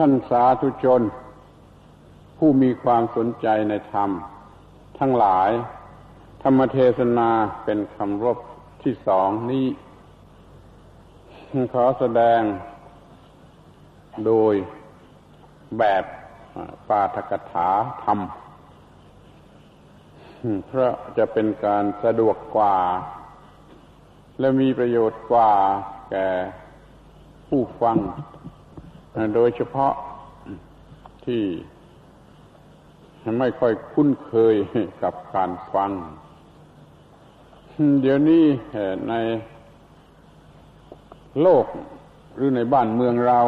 [0.00, 1.02] ท่านสาธุชน
[2.38, 4.10] ผู้มีความสนใจในธรรม
[4.98, 5.50] ทั้งหลาย
[6.42, 7.30] ธรรมเทศนา
[7.64, 8.38] เป็นคำรบ
[8.82, 9.66] ที่สองนี้
[11.72, 12.40] ขอแสดง
[14.26, 14.54] โดย
[15.78, 16.04] แบบ
[16.88, 17.68] ปาทกถา
[18.04, 18.18] ธรรม
[20.66, 22.76] เพราะจะเป็นการสะดวกกว่า
[24.38, 25.52] และมีประโยชน์กว่า
[26.10, 26.28] แก่
[27.48, 27.98] ผู้ฟัง
[29.34, 29.92] โดยเฉพาะ
[31.24, 31.42] ที่
[33.38, 34.54] ไม่ค่อยคุ้นเคย
[35.02, 35.90] กับการฟัง
[38.02, 38.44] เดี๋ยวนี้
[39.08, 39.14] ใน
[41.42, 41.66] โลก
[42.36, 43.40] หรือในบ้านเมืองเรา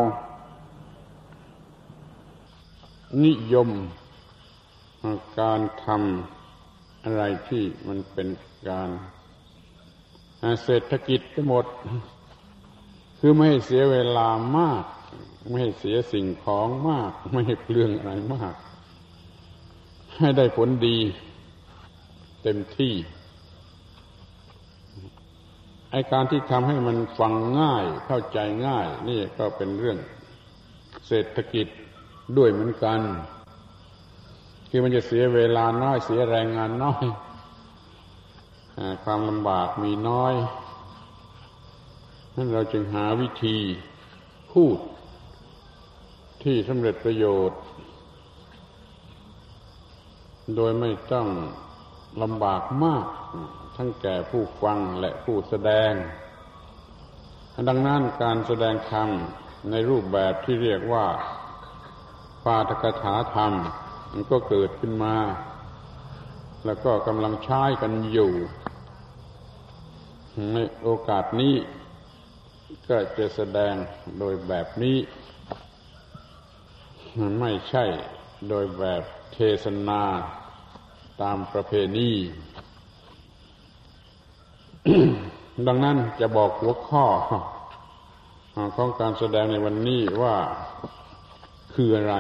[3.24, 3.68] นิยม
[5.40, 8.28] การทำอะไรที่มันเป็น
[8.68, 8.90] การ
[10.64, 11.64] เศรษฐกิจทั้งหมด
[13.18, 14.84] คือไม่ให้เสียเวลามาก
[15.48, 18.54] ไม่ให้เสียสิ่งของมาก ไม่ให้เปลืองอะไรมาก
[20.18, 20.98] ให้ได้ผลดี
[22.42, 22.94] เต็มที่
[25.90, 29.98] ไอการที่ทำให้มันฟังง่ายเข้าใจง่าย นี่ก็เป็นเรื่อง
[31.06, 31.66] เศรษฐกิจ
[32.36, 33.00] ด้วยเหมือนกัน
[34.68, 37.04] คือมันจะเสียเวลาน้อยเสียแรงงานน้อย
[39.04, 40.34] ความลำบากมีน้อย
[42.34, 43.56] นั้นเราจึงหาวิธี
[44.52, 44.78] พูด
[46.42, 47.60] ที่สำเร็จประโยชน์
[50.56, 51.28] โดยไม่ต้อง
[52.22, 53.06] ลำบากมาก
[53.76, 55.92] ทั้งแก่ผู้ฟังและผู้แสดง
[57.68, 59.08] ดังนั้นการแสดงธรรม
[59.70, 61.06] ในรูปแบบที่เรียกว่า
[62.44, 63.52] ปาทกถาธรรม
[64.12, 65.16] มันก็เกิดขึ้นมา
[66.64, 68.32] แล้วก็กำลังใช้กันอยู่
[70.52, 71.54] ในโอกาสนี้
[72.88, 73.74] ก็จะแสดง
[74.18, 74.96] โดยแบบนี้
[77.40, 77.84] ไม่ใช่
[78.48, 79.02] โดยแบบ
[79.34, 80.02] เทศนา
[81.22, 82.10] ตามประเพณี
[85.66, 87.04] ดังนั้นจะบอกหัวข้อ
[88.76, 90.36] ของการแสดงในวันนี้ว่า
[91.74, 92.14] คืออะไร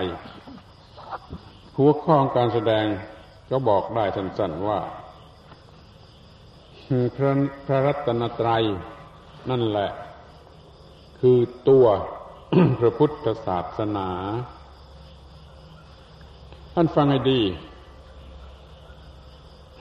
[1.78, 2.84] หัวข้อของการแสดง
[3.50, 4.80] ก็บอกได้สั้นๆว่า
[7.16, 7.32] พระ
[7.66, 8.62] พระรัตนตรัย
[9.50, 9.90] นั่นแหละ
[11.20, 11.86] คือตัว
[12.80, 14.08] พระพุทธศาสนา
[16.74, 17.42] ท่านฟังให้ดี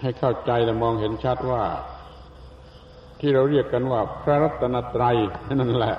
[0.02, 1.64] ให้เข้าใจและมองเห็นชัดว่า
[3.20, 5.18] ที่เราเรียกกันว่าพระรัตนตรัย
[5.60, 5.96] นั่นแหละ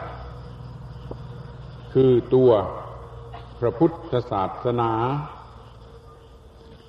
[1.93, 2.51] คือตัว
[3.61, 4.93] พระพุทธศาสนา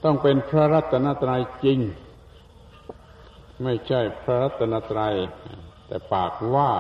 [0.04, 1.80] ต้องเป็นพระรัตนตรัยจริง
[3.64, 5.16] ไม่ใช่พระรัตนตรัย
[5.88, 6.72] แต่ปากว่า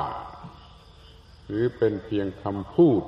[1.48, 3.02] หรือเป็นเพียงคำพูด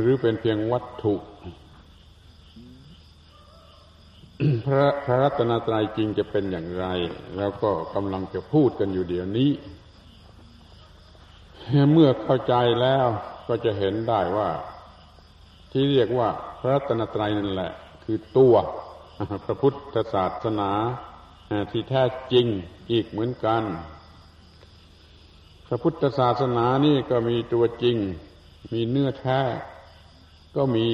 [0.00, 1.14] หรือเป็นเพียงวัตถุ
[4.66, 6.86] พระพระรัตนตรัยจริงจะเป็นอย่างไร
[7.36, 9.50] แล้วก็กำลังจะพูดกันอยู่เดี๋ยวนี้
[11.92, 13.06] เมื่อเข้าใจแล้ว
[13.48, 14.48] ก็จะเห็นได้ว่า
[15.70, 17.72] ที่เรียกว่าพระรัตนตรัยนั่นแหละ
[18.04, 18.54] คือตัว
[19.44, 20.70] พระพุทธศาสนา
[21.70, 22.46] ที่แท้จริง
[22.92, 23.62] อีกเหมือนกัน
[25.68, 27.96] พระพุทธศาสนานี่ก็มีตัวจริง
[28.72, 29.40] มีเนื้อแท้
[30.56, 30.88] ก็มี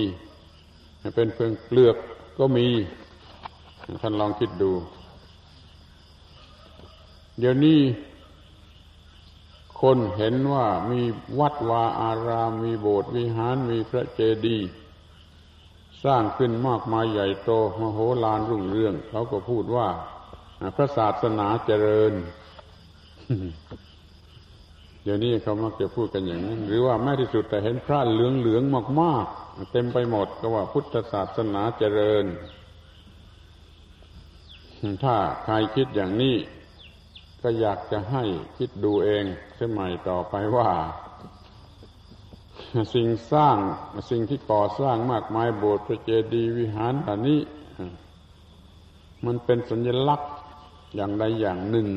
[1.15, 1.97] เป็นเพียงเปลือก
[2.39, 2.67] ก็มี
[4.03, 4.73] ท่านลองคิดดู
[7.39, 7.81] เดี๋ยวนี้
[9.81, 11.01] คนเห็นว่ามี
[11.39, 14.69] วัดวาอารามมีโบสถ์วิหารมีพระเจดีย์
[16.05, 19.89] สร้างขึ้นมากมายใหญ่โตมโหฬารรุ่งเรืองเขาก็พูดว่า
[20.77, 22.13] พระศาสนาเจริญ
[25.03, 28.63] เดี๋ยวนี้เขามักจะพูดกันอย่างนั้น หรือว่าแม้ที่สุดแต่เห็นพระเหลืองเหลือง
[29.01, 32.25] มากๆ เต็มไปหมดก็ว่าพุทธศาสนาเจริญ
[35.05, 36.37] ถ้าใครคิดอย่างนี้
[37.43, 38.25] ก็อยากจะให้
[38.59, 39.25] คิดดูเอง
[39.55, 40.71] เสียใหม่ต่อไปว่า
[42.95, 43.57] สิ่งสร้าง
[44.11, 47.41] สิ่งที่ก่อสร้างมากมายโบสถ์พระเจดีย์วิหารอันนี้
[49.27, 50.31] มันเป็นสัญลักษณ์
[50.95, 51.89] อย่างใดอย่างหนึ่ง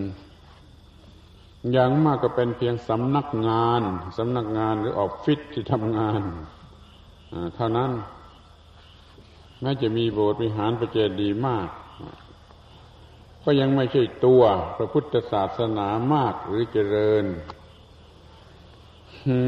[1.72, 3.81] อย่างมากก็เป็นเพียงสำนักงาน
[4.18, 6.22] สำนักงานหรือออฟฟิศที่ทำงาน
[7.56, 7.92] เท่านั้น
[9.62, 11.68] แม้จะมีโบสถ์วิหารพระเจดีมาก
[13.44, 14.44] ก็ยังไม่ใช่ตัว
[14.78, 17.26] พระพุทธศาสนามากหรือเจริญ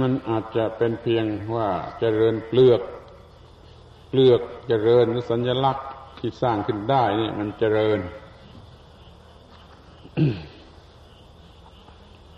[0.01, 1.25] มันอาจจะเป็นเพียง
[1.56, 1.69] ว่า
[2.00, 2.81] เจริญเปลือก
[4.10, 5.88] เปลือกเจริญหรือสัญลักษณ์
[6.19, 8.00] ที่สร้างขึ้นได้นี่มันเจริญ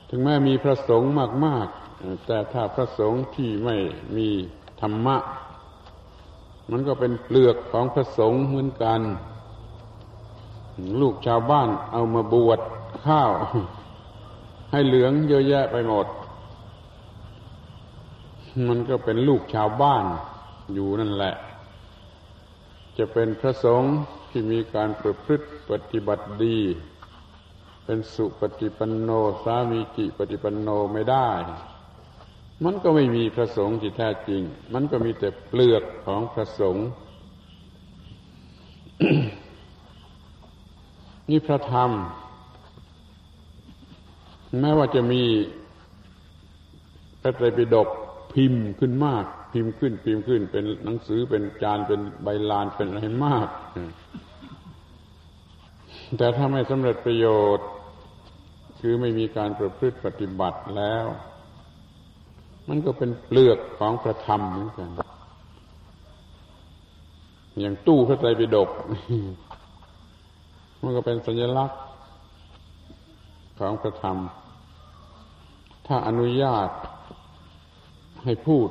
[0.10, 1.12] ถึงแม้มีพระสงฆ์
[1.48, 1.68] มาก
[2.26, 3.78] แต่ถ้าพระสงฆ์ที่ไม่
[4.18, 4.30] มี
[4.82, 5.18] ธรรมะ
[6.72, 9.02] มันก็เป็นเปลือกของพระสงฆ์เหมือนกัน
[11.02, 12.60] ลูกชาวบ้านเอามาบวช
[13.06, 13.32] ข้าว
[14.72, 16.08] ให้เหลืองเยอะแยะไปหมด
[18.68, 20.06] มันก็เป็นลูกชาวบ้าน
[20.74, 21.36] อยู่นั่นแหละ
[22.98, 23.96] จะเป็นพระสงฆ์
[24.30, 26.60] ที่มีการประพฤติปฏิบัติดี
[27.84, 29.10] เป็นสุปฏิปันโน
[29.44, 31.30] สามีจิปฏิปันโนไม่ได้
[32.66, 34.42] มันก็ไม่มีพระสงฆ์ที่แท้จริง
[34.74, 36.88] มันก็มีแต่เปลือกของพระสงฆ์
[41.30, 41.92] นี่พระธรรม
[44.60, 45.24] แม้ว่าจะมี
[47.22, 47.88] พระไตรปิฎก
[48.34, 53.48] พิมพ์ขึ้นมาก พิมพ์ขึ้น พิมพ์ขึ้น เป็นหนังสือเป็นจานเป็นใบลานเป็นอะไรมาก
[56.18, 57.28] แต่ถ้าไม่สำเร็จประโย
[57.58, 57.68] ชน์
[58.80, 61.06] คือไม่มีการประพฤติปฏิบัติแล้ว
[62.70, 64.90] มันก็เป็นเปลือกของพระธรรมเหมือนกัน
[67.60, 68.70] อย่างตู้พระไตรปิฎก
[70.82, 71.80] มันก็เป็นสัญลักษณ์
[73.60, 74.18] ของพระธรรม
[75.88, 76.70] ถ้าอนุญาต
[78.24, 78.70] ให้พูด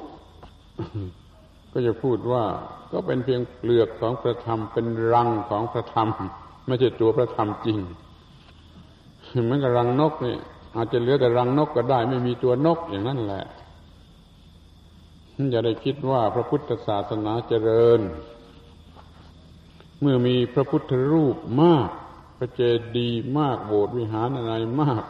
[1.72, 2.44] ก็จะพูดว่า
[2.92, 6.08] ก็เป็นเพียงเปลือกของพระธรรม เป็นรังของพระธรรม
[6.66, 7.78] ไม่ใช่ตัวพระธรรมจริง
[9.44, 10.36] เหมือนกับรังนกนี่
[10.76, 13.44] อาจจะเหลือแต่รังนกก็ได้ ไม่มีตัวนกอย่างนั้นแหละ
[15.50, 18.00] อย่าได้คิดว่าพระพุทธศาสนาเจริญ
[20.00, 21.90] เมื่อมีพระพุทธรูปมาก
[22.38, 22.60] พระเจ
[22.96, 25.04] ดีย์มากโบสถ์วิหารอะไรมาก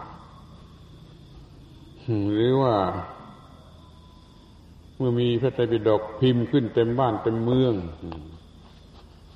[2.34, 2.76] หรือว่า
[4.96, 7.74] เมื่อมีพระไตรปิฎกพิมพ์ขึ้นเต็มบ้านเต็มเมือง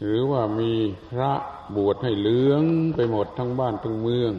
[0.03, 0.73] หรือว่ามี
[1.09, 1.33] พระ
[1.77, 2.63] บวชให้เหลือง
[2.95, 4.33] ไปหมดทั้งบ้านทั้งเมือง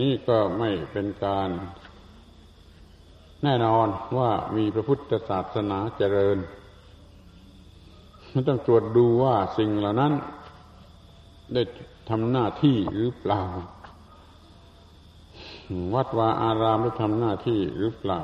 [0.00, 1.48] นี่ก็ไม่เป็นการ
[3.42, 3.88] แน่นอน
[4.18, 6.38] ว่ามีพระพุทธศาสนาเจริญ
[8.32, 10.12] มันต้องตรวจดูว่าสิ่งเหล่านั้น
[11.54, 11.62] ได้
[12.10, 13.42] ทำหน้าที่หรือเปล่า
[15.94, 18.22] วัดวาอารามได้ทำหน้าที่หรือเปล่า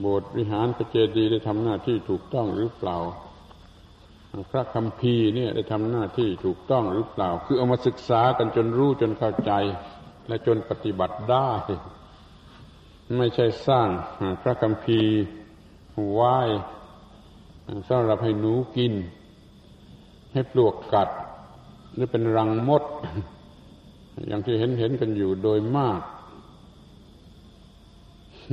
[0.00, 2.98] โบสถ์วิหารพระเจดีย์ได้ทำหน้าที่ถูกต้องหรือเปล่า
[4.50, 9.52] พระคัมภีร์เนี่ยได้ทำหน้าที่ถูกต้องหรือเปล่า คือเอามาศึกษากันจนรู้จนเข้าใจ
[10.28, 11.50] และจนปฏิบัติได้
[13.16, 13.88] ไม่ใช่สร้าง
[14.42, 15.12] พระคัมภีร์
[16.12, 16.36] ไหว้
[17.88, 18.92] สำหรับให้หนูกิน
[20.32, 21.08] ให้ปลวกกัด
[21.94, 22.82] หรือเป็นรังมด
[24.26, 26.00] อย่างที่เห็นเห็นกันอยู่โดยมาก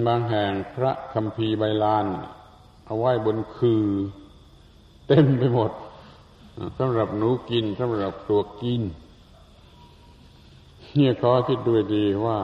[0.06, 2.06] บางแห่งพระคัมภีร์ใบลาน
[2.86, 3.84] เอาไว้บนคือ
[5.08, 5.72] เต็มไปหมด
[6.78, 8.82] สำหรับหนูกินสำหรับตัวกิน
[10.96, 12.40] เนี่ยขอคิดดูดีว่า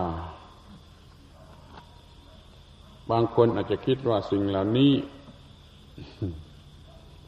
[3.12, 4.94] บางคนอาจจะคิดว่าสิ่งเหล่านี้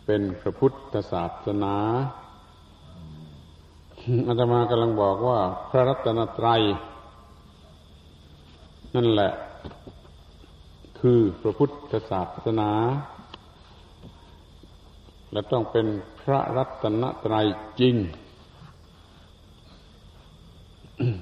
[0.06, 1.76] เป็นพระพุทธศาสนา
[4.28, 5.40] อาตมากำลังบอกว่า
[5.70, 6.62] พระรัตนตรัย
[8.96, 9.32] นั่นแหละ
[11.00, 12.72] คือพระพุทธศาสนา
[15.32, 15.88] และต้องเป็น
[16.22, 17.46] พระรัตนตรัย
[17.80, 17.96] จริง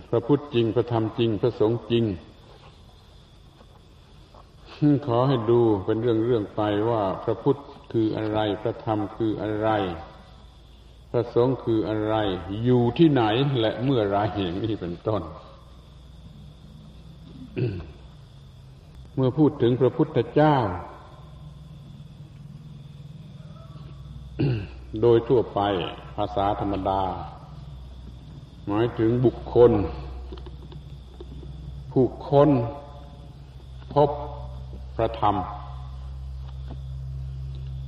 [0.10, 2.06] พระพุทธจริง พระธรรมจริง พระสงฆ์จริง
[5.06, 7.58] ขอให้ดูเป็นเรื่องเรื่องไปว่าพระพุทธ
[7.92, 9.70] คืออะไร พระธรรมคืออะไร
[11.12, 12.16] พระสงฆ์คืออะไร
[12.64, 13.24] อยู่ที่ไหน
[13.60, 15.22] และเมื่อไรอย่างนี้เป็นต้น
[19.16, 20.56] เมื่อพูดถึงพระพุทธเจ้า
[25.02, 25.60] โดยทั่วไป
[26.16, 27.02] ภาษาธรรมดา
[28.68, 29.72] หมายถึงบุคคล
[31.92, 32.50] ผู้คน
[33.94, 34.10] พบ
[35.02, 35.36] ระธรรม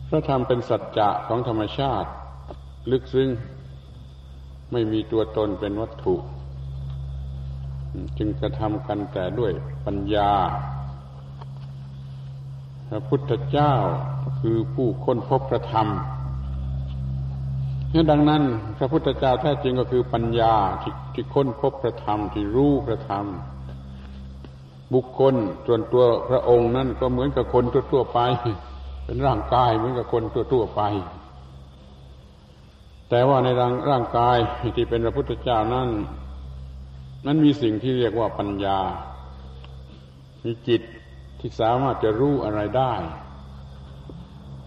[0.10, 2.10] พระธรรมเป็นสัจจะของธรรมชาติ
[2.92, 3.30] ลึกซึ้ง
[4.72, 6.16] ไม่มีตัวตนเป็นวัตถุ
[8.18, 9.52] จึงกระทำกันแต่ด้วย
[9.86, 10.32] ปัญญา
[12.90, 13.74] พระพุทธเจ้า
[14.40, 15.88] คือผู้ค้นพบพระธรรม
[18.12, 18.44] ดังนั้น
[18.78, 23.26] พระพุทธเจ้าแท้จริงก็คือปัญญาที่ที่ค้นพบพระธรรมที่รู้พระธรรม
[24.94, 25.36] บุคคล
[25.68, 28.20] ส่วนตัวพระองค์นั่นก็เหมือนกับคนทั่วๆไป
[29.06, 30.24] เป็นร่างกายเหมือนกับคน
[30.54, 30.82] ทั่วๆไป
[33.10, 34.38] แต่ว่าในร่างร่างกาย
[34.76, 35.90] ที่เป็นพระพุทธเจ้านั่น
[37.26, 38.80] นั้นมีสิ่งที่เรียกว่าปัญญา
[40.44, 40.82] มีจิต
[41.40, 42.94] ที่สามารถจะรู้อะไรได้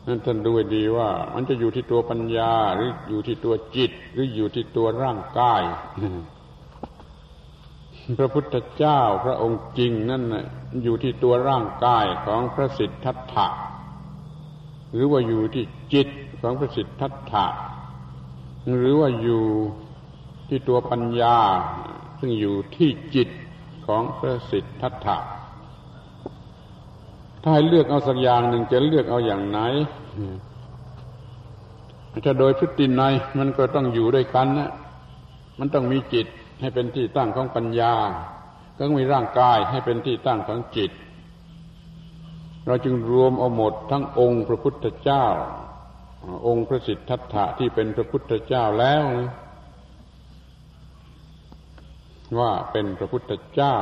[0.07, 5.63] นั่นท่านดูดีว่า มันจะอยู่ที่ตัวปัญญาหรืออยู่ที่ตัวจิต หรืออยู่ที่ตัวร่างกาย
[8.19, 10.23] พระพุทธเจ้าพระองค์จริงนั่น
[10.83, 13.49] อยู่ที่ตัวร่างกายของพระสิทธัตถะ
[14.93, 16.09] หรือว่าอยู่ที่จิต
[16.41, 17.47] ของพระสิทธัตถะ
[18.79, 19.45] หรือว่าอยู่
[20.49, 21.39] ที่ตัวปัญญา
[22.19, 23.29] ซึ่งอยู่ที่จิต
[23.87, 25.19] ของพระสิทธัตถะ
[27.43, 29.59] ถ้าให้เลือกเอาสักอย่างหนึ่งจะเลือกเอาอย่างไหน
[32.25, 34.71] ถ้าโดยพฤตินัยมันก็ต้องอยู่ด้วยกันนะ
[35.59, 36.27] มันต้องมีจิต
[36.61, 37.95] ให้เป็นที่ตั้งของปัญญา
[38.77, 40.91] ก็มีร่างกายให้เป็นที่ตั้งของจิต
[42.67, 45.27] เราจึงรวมเอาหมดทั้งองค์พระพุทธเจ้า
[46.47, 49.33] องค์พระสิทธัตถะที่เป็นพระพุทธเจ้าแล้วนะ
[52.39, 53.77] ว่าเป็นพระพุทธเจ้า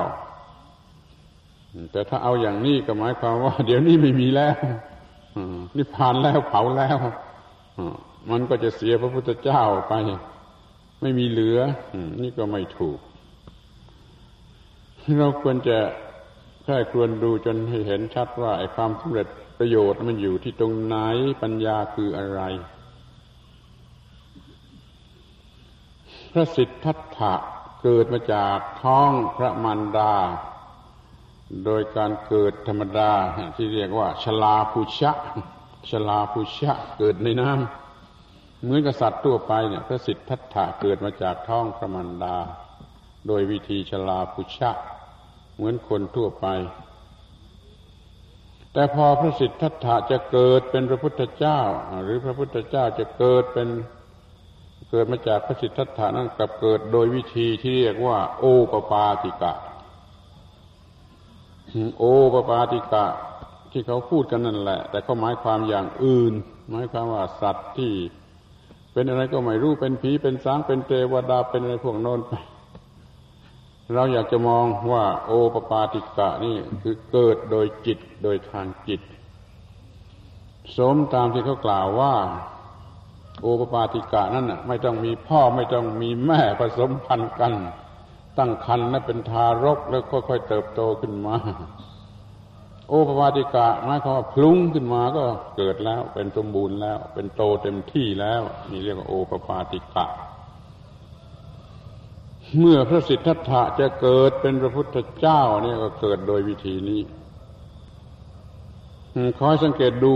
[1.93, 4.57] แต่ถ้าเอาอย่างนี้ก็หมายความว่า เดี๋ยวนี้ไม่มีแล้ว
[5.77, 6.97] นิพพานแล้วเผาแล้ว
[8.31, 9.95] มันก็จะเสียพระพุทธเจ้าไป
[11.07, 11.61] ไม่มีเหลือ
[12.23, 12.99] นี่ก็ไม่ถูก
[15.19, 15.79] เราควรจะ
[16.65, 19.27] แค่ควรดูจนให้เห็นชัดว่าไอ้ความสำเร็จ
[19.59, 20.97] ประโยชน์มันอยู่ที่ตรงไหน
[21.43, 22.41] ปัญญาคืออะไร
[26.33, 27.35] พระสิทธัตถะ
[27.83, 30.15] เกิดมาจากท้องพระมารดา
[31.65, 33.13] โดยการเกิดธรรมดา
[33.57, 35.13] ที่เรียกว่าชลาภุชะ
[35.91, 37.84] ชลาภุชะเกิดในน้ำ
[38.65, 42.37] เหมือนกับสัตว์ทั่วไปเนี่ยพระสิทธัตถะเกิดมาจากท้องพระมารดา
[43.27, 44.71] โดยวิธีชลาภุชะ
[45.55, 46.47] เหมือนคนทั่วไป
[48.73, 51.61] แต่พอพระสิทธัตถะจะเกิดเป็นพระพุทธเจ้า
[52.05, 53.69] หรือพระพุทธเจ้าจะเกิดเป็น
[54.91, 59.53] เกิดมาจากพระสิทธัตถานั่นกับเกิดโดยวิธีที่เรียกว่า โอปปาติกะ
[61.99, 63.07] โอปปาติกะ
[63.73, 66.33] ที่เขาพูดกันนั่นแหละ แต่เขาหมายความอย่างอื่น
[66.71, 67.93] หมายความว่าสัตว์ที่
[68.95, 72.33] เป็นอะไรก็ไม่รู้เป็นผีเป็นสางเป็นเทวดาเป็นอะไรพวกโน้นไป
[73.95, 79.01] เราอยากจะมองว่าโอปปาติกะนี่คือเกิดโดยจิตโดยทางจิต
[80.77, 82.15] สมตามที่เขากล่าวว่า
[83.43, 87.53] โอปปาติกะนั่นน่ะ ไม่ต้องมีพ่อไม่ต้องมีแม่ผสมพันธุ์กัน
[88.39, 91.37] ตั้งครรภ์และเป็นทารกแล้วค่อยๆเติบโตขึ้นมา
[92.89, 95.25] โอปปาติกะหมายความว่าพลุ้งขึ้นมาก็
[95.57, 100.07] เกิดแล้วเป็นสมบูรณ์แล้ว เป็นโตเต็มที่แล้วนี่เรียกว่าโอปปาติกะ
[102.59, 107.01] เมื่อพระสิทธัตถะจะเกิดเป็นพระพุทธเจ้าเนี่ยก็เกิดโดยวิธีนี้
[109.37, 110.15] ขอให้สังเกตดู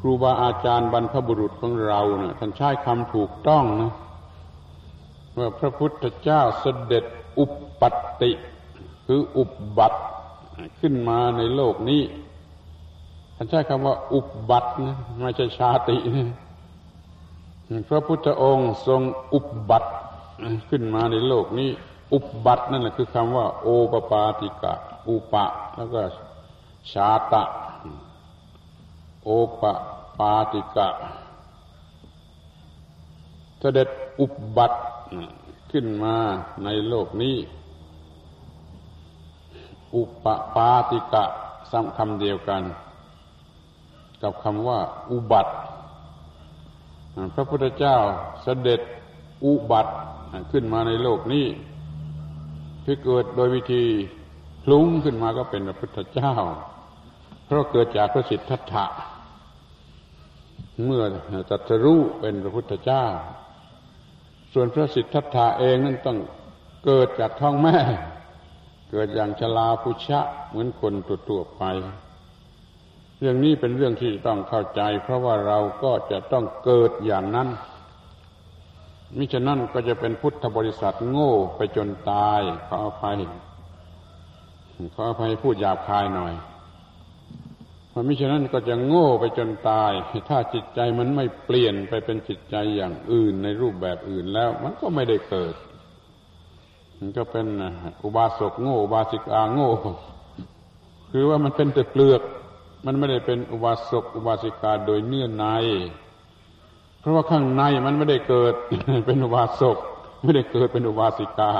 [0.00, 3.92] ครูบาอาจารย์บรรพบุรุษของเราเนะ่ยท่านใช้คำถูกต้องนะ
[5.38, 7.04] ว่าพระพุทธเจ้าเสด็จ
[7.38, 7.88] อุปปั
[8.22, 8.32] ติ
[9.06, 10.00] คืออุบบัติ
[10.80, 12.02] ขึ้นมาในโลกนี้
[13.36, 19.00] ท่านใช้คำว่าอุบบัตินะไม่ใช่ชาตินะพระพุทธองค์ทรง
[19.34, 19.90] อุบบัติ
[20.70, 21.70] ขึ้นมาในโลกนี้
[22.14, 24.74] อุบบัตินั่นแหละคือคำว่า โอปปาติกะ
[25.08, 25.44] อุปะ
[25.76, 26.00] แล้วก็
[26.92, 27.42] ชาตะ
[29.24, 29.28] โอ
[29.60, 29.62] ป
[30.18, 30.88] ปาติกะ
[33.60, 33.88] เสด็จ
[34.20, 34.78] อุบัติ
[35.70, 36.16] ขึ้นมา
[36.64, 37.36] ในโลกนี้
[39.94, 41.24] อุปปาติกะ
[41.70, 42.62] ซ้ำคำเดียวกัน
[44.22, 45.52] กับคำว่า อุบัติ
[47.34, 47.96] พระพุทธเจ้า
[48.42, 48.80] เสด็จ
[49.44, 49.92] อุบัติ
[50.52, 51.46] ขึ้นมาในโลกนี้
[52.84, 53.84] ที่เกิดโดยวิธี
[54.64, 56.34] พลุ้งขึ้นมาก็เป็นพระพุทธเจ้า
[57.46, 58.86] เพราะเกิดจากพระสิทธัตถะ
[60.84, 61.02] เมื่อ
[61.50, 63.04] ตัตรู้เป็นพระพุทธเจ้า
[64.52, 66.18] ส่วนพระสิทธัตถะเองนั้นต้อง
[66.84, 67.76] เกิดจากท้องแม่
[68.96, 70.94] เกิดอย่างชลาพุชะเหมือนคน
[71.28, 71.62] ตัวไป
[73.18, 77.48] เรื่องนี้เป็นเรื่องที่ต้องเข้าใจ เพราะว่าเราก็จะต้องเกิดอย่างนั้น
[79.16, 83.18] มิฉะนั้นก็จะเป็นพุทธบริษัทโง่ไปจนตาย ขออภัย
[84.94, 86.34] ขออภัยพูดหยาบคายหน่อย
[87.92, 89.92] มันมิฉะนั้นก็จะโง่ไปจนตาย
[90.28, 95.56] ถ้าจิตใจมันไม่เปลี่ยนไปเป็นจิตใจอย่างอื่นในรูปแบบอื่นแล้ว มันก็ไม่ได้เกิด
[97.06, 97.46] มันก็เป็น
[98.04, 99.70] อุบาสกโง่อุบาสิกาโง่
[101.10, 102.22] คือว่ามันเป็นแต่เปลือก
[102.86, 105.44] มันไม่ได้เป็นอุบาสกอุบาสิกาโดยเนื้อใน
[107.00, 108.54] เพราะว่าข้างในมันไม่ได้เกิด
[109.06, 109.76] เป็นอุบาสก
[110.22, 111.52] ไม่ได้เกิดเป็นอุบาสิกา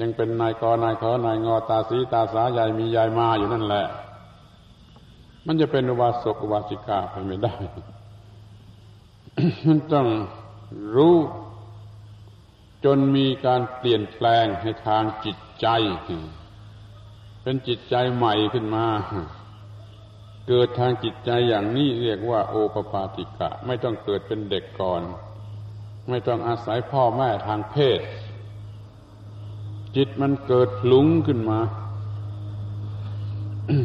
[0.00, 3.84] ยังเป็นนายกนายขอนายงอตาสีตาสาใหญ่มียายมาอยู่นั่นแหละ
[5.46, 7.54] มันจะเป็นอุบาสกอุบาสิกาไปไม่ได้
[9.66, 10.06] มันต้อง
[10.96, 11.16] รู้
[12.84, 15.66] จนมีการเปลี่ยนแปลงในทางจิตใจ
[17.42, 18.86] เป็นจิตใจใหม่ขึ้นมา
[20.48, 25.02] เกิดทางจิตใจอย่างนี้เรียกว่าโอปปาติกะ ไม่ต้องเกิดเป็นเด็กก่อน
[26.08, 28.00] ไม่ต้องอาศัยพ่อแม่ทางเพศ
[29.96, 31.60] จิตมันเกิดหลุงขึ้นมา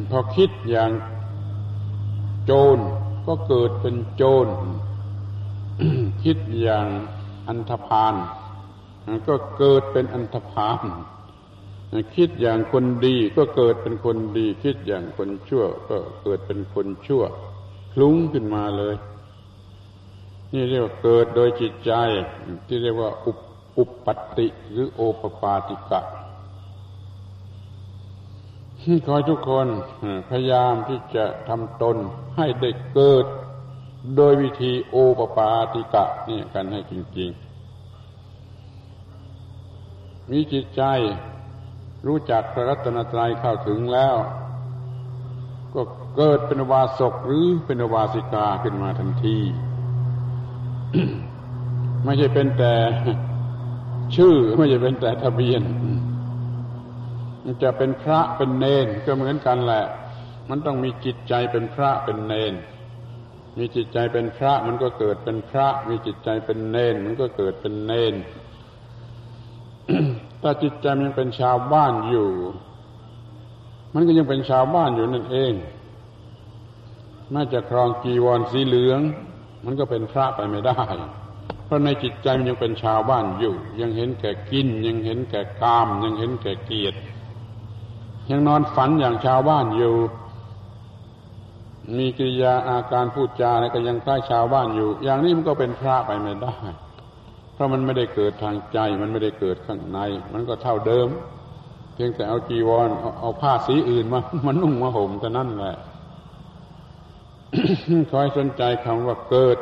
[0.09, 0.91] พอคิดอย่าง
[2.45, 2.77] โจร
[3.27, 4.47] ก็เกิดเป็นโจร
[6.23, 6.87] คิดอย่าง
[7.47, 8.15] อันธพาล
[9.27, 10.85] ก็เกิดเป็นอันธพาล
[12.15, 17.23] คิดอย่างคนดีก็เกิดเป็นคนดี คิดอย่างคนชั่ว ก็เกิดเป็นคนชั่ว
[17.93, 18.95] คลุ้งขึ้นมาเลย
[20.53, 21.91] นี่เรียกว่าเกิดโดยจิตใจ
[22.67, 23.37] ที่เรียกว่าอุป
[23.77, 26.01] อุปปัตติหรือโอปปาติกะ
[29.05, 29.67] ขอทุกคน
[30.29, 31.97] พยายามที่จะทำตน
[32.35, 33.25] ให้ได้เกิด
[34.15, 37.42] โดยวิธีโอปปาติกะนี่กันให้จริง ๆ
[40.31, 40.83] มีจิตใจ
[42.07, 44.15] รู้จักพระรัตนตรัยเข้าถึงแล้ว
[45.73, 45.81] ก็
[46.15, 49.37] เกิดเป็นวาสกหรือเป็นวาสิกาขึ้นมาทันที
[52.03, 52.75] ไม่ใช่เป็นแต่
[54.15, 55.61] ชื่อไม่ใช่เป็นแต่ทะเบียน
[57.63, 59.85] จะเป็นพระเป็นเนนก็เหมือนกันแหละ
[60.49, 62.53] มันต้องมีจิตใจเป็นพระเป็นเนน
[63.57, 68.13] มีจิตใจเป็นพระมันก็เกิดเป็นพระ มีจิตใจเป็นเนน มันก็เกิดเป็นเนน
[70.41, 72.29] ถ้าจิตใจมันเป็นชาวบ้านอยู่
[73.93, 75.53] มันก็ยังเป็นชาวบ้านอยู่นั่นเอง
[77.31, 78.99] แม้จะครองกีวรสีเหลือง
[79.65, 80.79] มันก็เป็นพระไปไม่ได้
[81.65, 86.97] เพราะในจิตใจมันยังเป็นชาวบ้านอยู่ ยังเห็นแก่กิน ยังเห็นแก่กาม ยังเห็นแก่เกียรติ
[88.29, 89.95] ยังนอนฝันอย่างชาวบ้านอยู่
[91.97, 96.55] มีกิริยาอาการพูดจาอะไรก็ยังคล้ชาวบ้านอยู่ อย่างนี้มันก็เป็นพระไปไม่ได้
[97.53, 99.99] เพราะมันไม่ได้เกิดทางใจ มันไม่ได้เกิดข้างใน
[100.33, 101.07] มันก็เท่าเดิม
[101.93, 105.75] เพียงแต่เอาจีวรเอาเอาผ้าสีอื่นมามันนุ่งมาห่มแต่นั่นแหละ
[108.11, 109.57] คอยสนใจคำว่าเกิด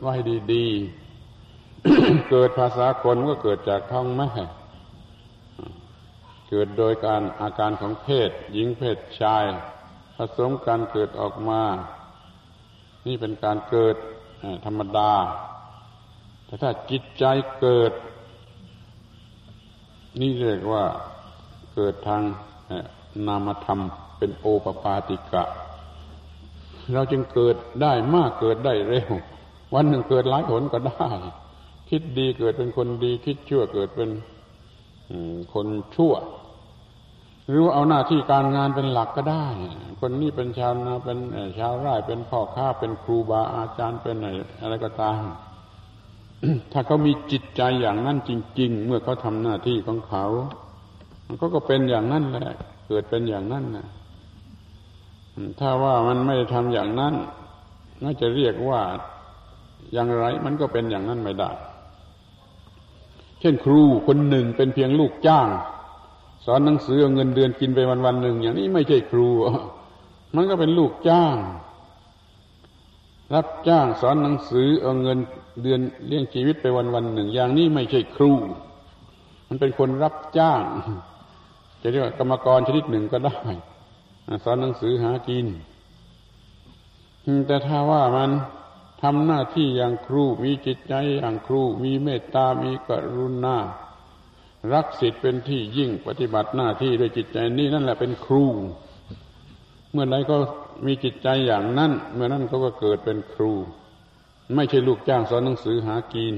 [0.00, 0.14] ไว้
[0.52, 4.28] ดีๆ เกิดภาษาคนก็เกิดจากท้องแม่
[6.50, 9.44] เกิดโดยการอาการของเพศ หญิงเพศชาย
[10.16, 11.62] ผสมกันเกิดออกมา
[13.06, 13.96] นี่เป็นการเกิด
[14.64, 15.12] ธรรมดา
[16.54, 17.24] แต่ถ้าจิตใจ
[17.60, 17.92] เกิด
[20.20, 20.84] นี่เรียกว่า
[21.74, 22.22] เกิดทาง
[23.26, 23.80] นามธรรม
[24.18, 25.44] เป็นโอปปาติกะ
[26.92, 29.10] เราจึงเกิดได้มากเกิดได้เร็ว
[29.74, 31.08] วันหนึ่งเกิดหลายหนก็ได้
[31.90, 34.10] คิดดีเกิดเป็นคนดี คิดชั่วเกิดเป็น
[35.54, 36.14] คนชั่ว
[37.48, 39.46] หรือว่าเอาหน้าที่การงานเป็นหลักก็ได้
[40.00, 41.18] คนนี้เป็นชาวนาเป็น
[41.58, 44.16] ชาวไร่เป็นพ่อค้าเป็นครูบาอาจารย์เป็น
[44.60, 45.22] อะไรก็ตาม
[46.72, 48.30] ถ้าเขามีจิตใจอย่างนั้นจ
[48.60, 50.24] ริง ๆ เมื่อเขาทำหน้าที่ของเขา
[51.26, 52.48] มันก็เป็นอย่างนั้นแหละ
[52.86, 53.86] เกิดเป็นอย่างนั้นนะ
[55.60, 57.14] ถ้าว่ามันไม่ทำอย่างนั้น
[58.02, 58.80] น่าจะเรียกว่า
[59.92, 61.50] อย่างไร มันก็เป็นอย่างนั้นไม่ได้
[63.40, 65.48] เช่นครูคนหนึ่งเป็นเพียงลูกจ้าง
[66.44, 69.28] สอนหนังสือเอาเงินเดือนกินไปวันวันหนึ่งอย่างนี้ไม่ใช่ครู
[70.36, 71.36] มันก็เป็นลูกจ้าง
[73.34, 75.18] รับจ้างสอนหนังสือเอาเงิน
[75.62, 78.32] เดือนเลี้ยงชีวิตไปวันวันหนึ่ง อย่างนี้ไม่ใช่ครู
[79.48, 80.62] มันเป็นคนรับจ้าง
[81.82, 83.38] จะเรียกว่ากรรมกรชนิดหนึ่งก็ได้
[84.44, 85.46] สอนหนังสือหากิน
[87.46, 88.30] แต่ถ้าว่ามัน
[89.02, 93.56] ทำหน้าที่อย่างครู มีจิตใจอย่างครู มีเมตตา มีกรุณา
[94.72, 98.44] รักสิทธิ์เป็นที่ยิ่งปฏิบัติหน้าที่ด้วยจิตใจนี่นั่นแหละเป็นครู
[99.92, 100.36] เมื่อใดก็
[100.86, 103.52] มีจิตใจอย่างนั้น เมื่อนั้นเขาก็เกิดเป็นครู
[104.54, 106.34] ไม่ใช่ลูกจ้างสอนหนังสือหากิน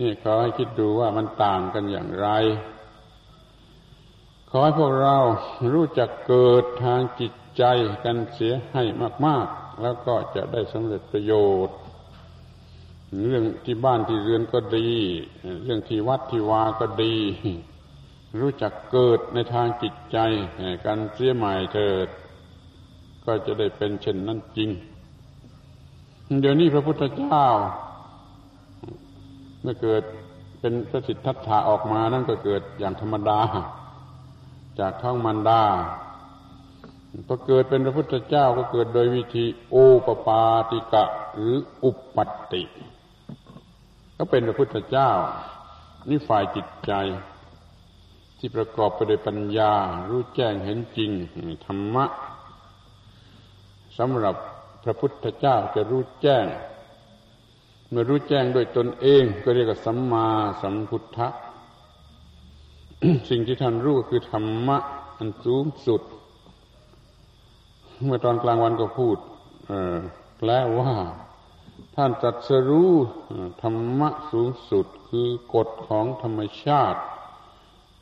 [0.00, 2.28] นี่ขอให้คิดดูว่ามันต่างกันอย่างไร
[4.50, 5.16] ขอให้พวกเรา
[5.72, 7.64] รู้จักเกิดทางจิตใจ
[8.04, 8.84] กันเสียให้
[9.26, 11.32] มาก ๆ แล้วก็จะได้สำเร็จประโย
[11.66, 11.76] ชน์
[13.26, 14.90] เรื่องที่บ้านที่เรือนก็ดี
[15.64, 17.14] เรื่องที่วัดที่วาก็ดี
[18.40, 20.18] รู้จักเกิดในทางจิตใจ
[20.84, 22.08] กันเสียใหม่เถิด
[23.24, 24.70] ก็จะได้เป็นเช่นนั้นจริง
[26.40, 27.46] เดี๋ยวนี้พระพุทธเจ้า
[29.62, 30.02] เมื่อเกิด
[30.60, 33.40] เป็นพระสิทธัตถะออกมานั่นก็เกิดอย่างธรรมดา
[34.78, 35.62] จากท้องมันดา
[37.26, 42.62] พอเกิดเป็นพระพุทธเจ้าก็เกิดโดยวิธีโอปปาติกะ หรืออุปปัตติ
[44.16, 45.10] ก็เป็นพระพุทธเจ้า
[46.08, 46.92] นี่ฝ่ายจิตใจ
[48.38, 49.72] ที่ประกอบไปด้วยปัญญา
[50.08, 51.10] รู้แจ้งเห็นจริง
[51.64, 52.04] ธรรมะ
[53.98, 54.36] สำหรับ
[54.82, 56.46] พระพุทธเจ้าจะรู้แจ้ง
[57.88, 60.28] เมื่อรู้แจ้งด้วยตนเองก็เรียกว่าสัมมา
[60.62, 61.28] สัมพุทธะ
[63.30, 64.78] สิ่งที่ท่านรู้คือธรรมะ
[65.18, 66.02] อันสูงสุด
[68.04, 69.18] เมื่อตอนกลางวันก็พูด
[70.46, 70.94] แล้วว่า
[71.96, 72.92] ท่านตรัสรู้
[73.62, 77.00] ธรรมะสูงสุดคือกฎของธรรมชาติ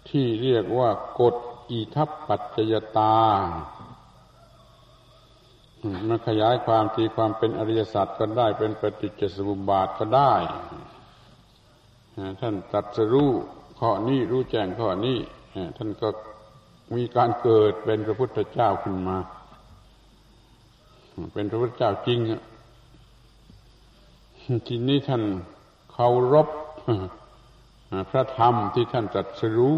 [0.08, 0.90] ที่เรียกว่า
[1.20, 1.34] กฎ
[1.70, 3.16] อิทัปปัจจยตา
[6.08, 10.32] มันขยายความตีความเป็นอริยสัจก็ได้เป็นปฏิจจสมุปบาทก็ได้
[12.40, 13.30] ท่านตัดสรู้
[13.78, 15.18] ข้อนี้รู้แจ้งข้อนี้
[15.76, 16.08] ท่านก็
[16.96, 19.16] มีการเกิดเป็นพระพุทธเจ้าขึ้นมา
[21.32, 22.18] เป็นพระพุทธเจ้าจริง
[24.66, 25.22] ทีนี้ท่าน
[25.92, 26.48] เคารพ
[28.10, 29.74] พระธรรมที่ท่านตรัสรู้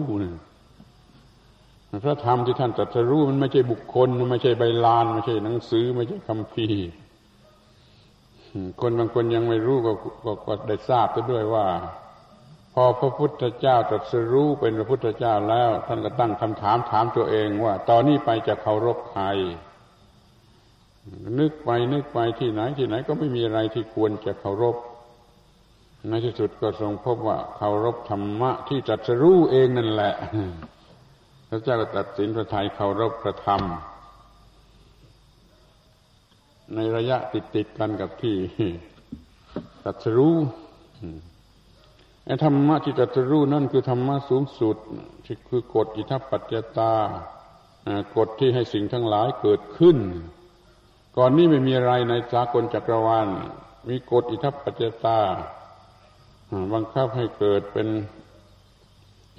[2.05, 6.69] พระธรรมที่ท่านตรัสรู้มันไม่ใช่บุคคลไม่ใช่ใบลานไม่ใช่หนังสือ ไม่ใช่คำพี
[8.81, 9.93] คนบางคนยังไม่รู้ก็
[10.47, 11.67] ก็ได้ทราบไปด้วยว่า
[12.75, 19.25] พอพระพุทธเจ้าตรัสรู้เป็นพระพุทธเจ้าแล้ว ท่านก็ตั้งคำถามถามตัวเองว่า ตอนนี้ไปจะเคารพใคร
[21.39, 24.77] นึกไปนึกไปที่ไหนที่ไหนก็ไม่มีอะไรที่ควรจะเคารพ
[26.09, 30.15] ในที่สุดก็ทรงพบว่าเคารพธรรมะที่ตรัสรู้เองนั่นแหละ
[31.53, 33.63] ระเจ้าก็ตัดสินพระทัยเคารพพระธรรม
[36.75, 38.37] ในระยะติดติดกันกับที่
[39.83, 40.35] ตรัสรู้
[42.27, 44.77] ไอ้ธรรมะที่ตรัสรู้นั่นคือธรรมะสูงสุด
[45.25, 46.93] ที่คือกฎอิทัปปัจจตา
[48.17, 49.99] กฎที่ให้สิ่งทั้งหลายเกิดขึ้น
[51.17, 53.29] ก่อนนี้ไม่มีอะไรในสากลจักรวาล
[53.89, 55.19] มีกฎอิทัปปัจจตา
[56.73, 57.89] บังคับให้เกิดเป็น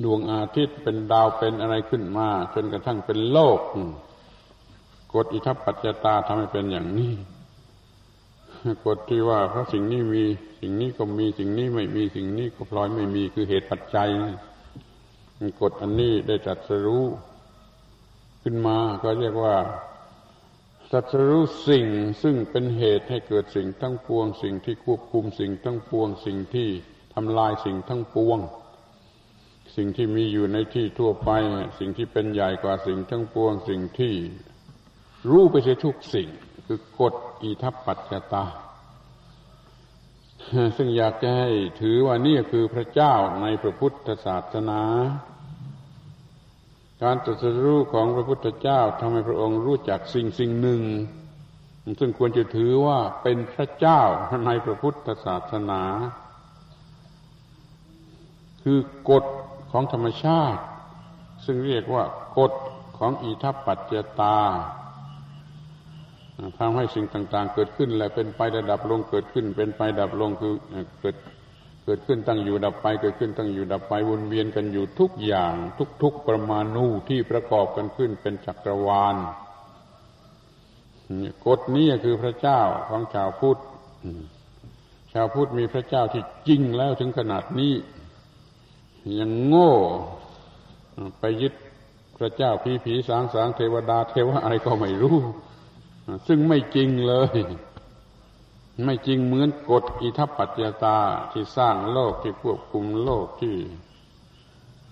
[0.04, 3.60] ดวงอาทิตย์เป็นดาวเป็นอะไรขึ้นมา จนกระทั่งเป็นโลก
[5.14, 7.14] กฎอิทัปปัจจตาทำให้เป็นอย่างนี้
[8.86, 10.24] กฎที่ว่าเพราะสิ่งนี้มี
[10.60, 14.10] สิ่งนี้ก็มีสิ่งนี้ไม่มีสิ่งนี้ก็พลอยไม่มีคือเหตุปัจจัย
[15.62, 17.06] กฎอันนี้ได้จัดสรู้
[18.44, 19.56] ขึ้นมา ก็เรียกว่า
[20.92, 21.86] สัตรู้สิ่ง
[22.22, 26.70] ซึ่งเป็นเหตุให้เกิดสิ่งทั้งปวง สิ่งที่ควบคุมสิ่งทั้งปวง สิ่งที่
[27.14, 28.40] ทำลายสิ่งทั้งปวง
[29.76, 31.30] สิ่งที่มีอยู่ในที่ทั่วไป
[31.80, 34.16] สิ่งที่เป็นใหญ่กว่าสิ่งทั้งปวงสิ่งที่
[35.30, 36.30] รู้ไปเสียทุกสิ่ง
[36.68, 38.46] คือกฎอิทัปปัจจตา
[40.78, 41.50] ซึ่งอยากจะให้
[41.82, 44.82] ถือว่านี่คือพระเจ้าในพระพุทธศาสนา
[47.04, 50.82] การตรัสรู้ของพระพุทธเจ้าทำให้พระองค์รู้จักสิ่งสิ่งหนึ่ง
[52.00, 54.02] ซึ่งควรจะถือว่าเป็นพระเจ้า
[54.46, 55.84] ในพระพุทธศาสนา
[58.64, 59.26] คือกฎ
[59.74, 60.62] ของธรรมชาติ
[61.46, 62.04] ซึ่งเรียกว่า
[62.38, 62.54] กฎ
[62.98, 64.38] ของอิทัปปัจจตา
[66.60, 70.54] ทำให้สิ่งต่าง ๆ เกิดขึ้นและเป็นไประดับลงเกิดขึ้น เป็นไปดับลงคือ
[71.02, 71.16] เกิด
[71.86, 75.54] เกิดขึ้นตั้งอยู่ดับไป เกิดขึ้นตั้งอยู่ดับไปวนเวียนกันอยู่ทุกอย่าง
[76.04, 79.16] ทุก ๆ ประมาณูที่ประกอบกันขึ้นเป็นจักรวาล
[81.46, 82.60] กฎนี้คือพระเจ้า
[82.90, 83.60] ของชาวพุทธ
[85.14, 87.74] ชาวพุทธมีพระเจ้าที่จริงแล้วถึงขนาดนี้
[89.20, 89.72] ยังโง่
[91.20, 91.54] ไปยึด
[92.18, 95.18] พระเจ้าผีผีสางสางเทวดาเทวะอะไรก็ไม่รู้
[96.28, 97.40] ซึ่งไม่จริงเลย
[98.84, 100.98] ไม่จริงเหมือนกฎอิทัปปัจจตา
[101.32, 103.56] ที่สร้างโลกที่ควบคุมโลกที่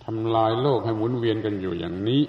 [0.04, 2.24] ทำลายโลกให้หมุนเวียนกันอยู่อย่างนี้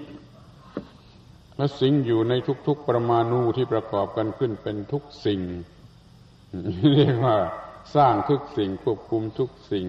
[1.57, 2.33] และสิ่งอยู่ใน
[2.67, 5.41] ทุกๆประมาณูที่ประกอบกันขึ้นเป็นทุกสิ่ง
[6.95, 7.37] เรียกว่า
[7.95, 9.85] สร้างทุกสิ่งควบคุมทุกสิ่ง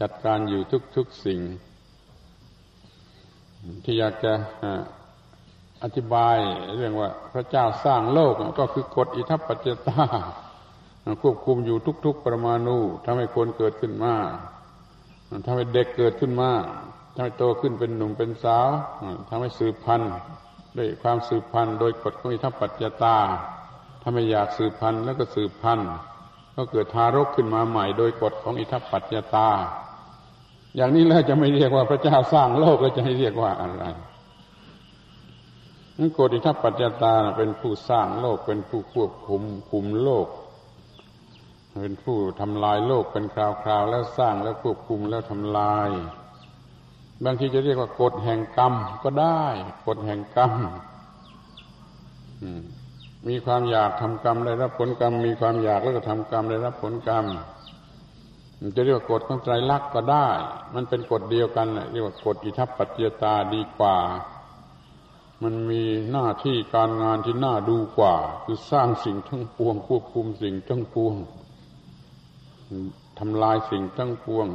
[0.00, 0.60] จัดการอยู่
[0.96, 1.40] ทุกๆสิ่ง
[3.84, 4.32] ที่อยากจะ
[5.82, 6.36] อธิบาย
[6.76, 10.04] เรื่องว่าพระเจ้าสร้างโลกก็คือกฎอิทัปปัจจตา
[11.22, 14.14] ควบคุมอยู่ทุก ๆ ประมาณูทำให้คนเกิดขึ้นมา
[15.46, 16.50] ทำให้เด็กเกิดขึ้นมา
[17.14, 18.68] ทำให้โตขึ้นเป็นหนุ่มเป็นสาว
[19.28, 20.12] ทำให้สืบพันธุ์
[20.76, 23.16] ด้วยความสืบพันธุ์โดยกฎของอิทัปปัจจตา
[24.02, 25.88] ถ้าไม่อยากสืบพันธุ์แล้วก็สืบพันธุ์
[26.56, 29.48] ก็เกิดทารกขึ้นมาใหม่โดยกฎของอิทัปปัจจตา
[30.78, 33.84] อย่างนี้แล้วจะไม่เรียกว่าพระเจ้าสร้างโลกแล้วจะให้เรียกว่าอะไร
[35.98, 40.26] นั่นโกติทัพปัจจตาเป็นผู้สร้างโลก เป็นผู้ควบคุมคุมโลก
[41.80, 45.90] เป็นผู้ทำลายโลกเป็นคราวๆแล้วสร้างแล้วควบคุมแล้วทำลาย
[47.24, 49.42] บางทีจะเรียกว่ากฎแห่งกรรมก็ได้
[49.86, 50.52] กฎแห่งกรรม
[53.28, 57.24] มีความอยากทำกรรมได้รับผลกรรม มีความอยากแล้วก็ทำกรรมได้รับผลกรรม
[58.60, 60.28] มันจะเรียกว่ากฎของไตรลักษณ์ก็ได้
[60.74, 63.96] มันเป็นกฎเดียวกันเรียกว่ากฎอิทัปปัจจตาดีกว่า
[65.42, 71.14] มันมีหน้าที่การงานที่น่าดูกว่า คือสร้างสิ่งทั้งปวง ควบคุมสิ่งทั้งปวง
[73.18, 74.46] ทำลายสิ่งทั้งปวง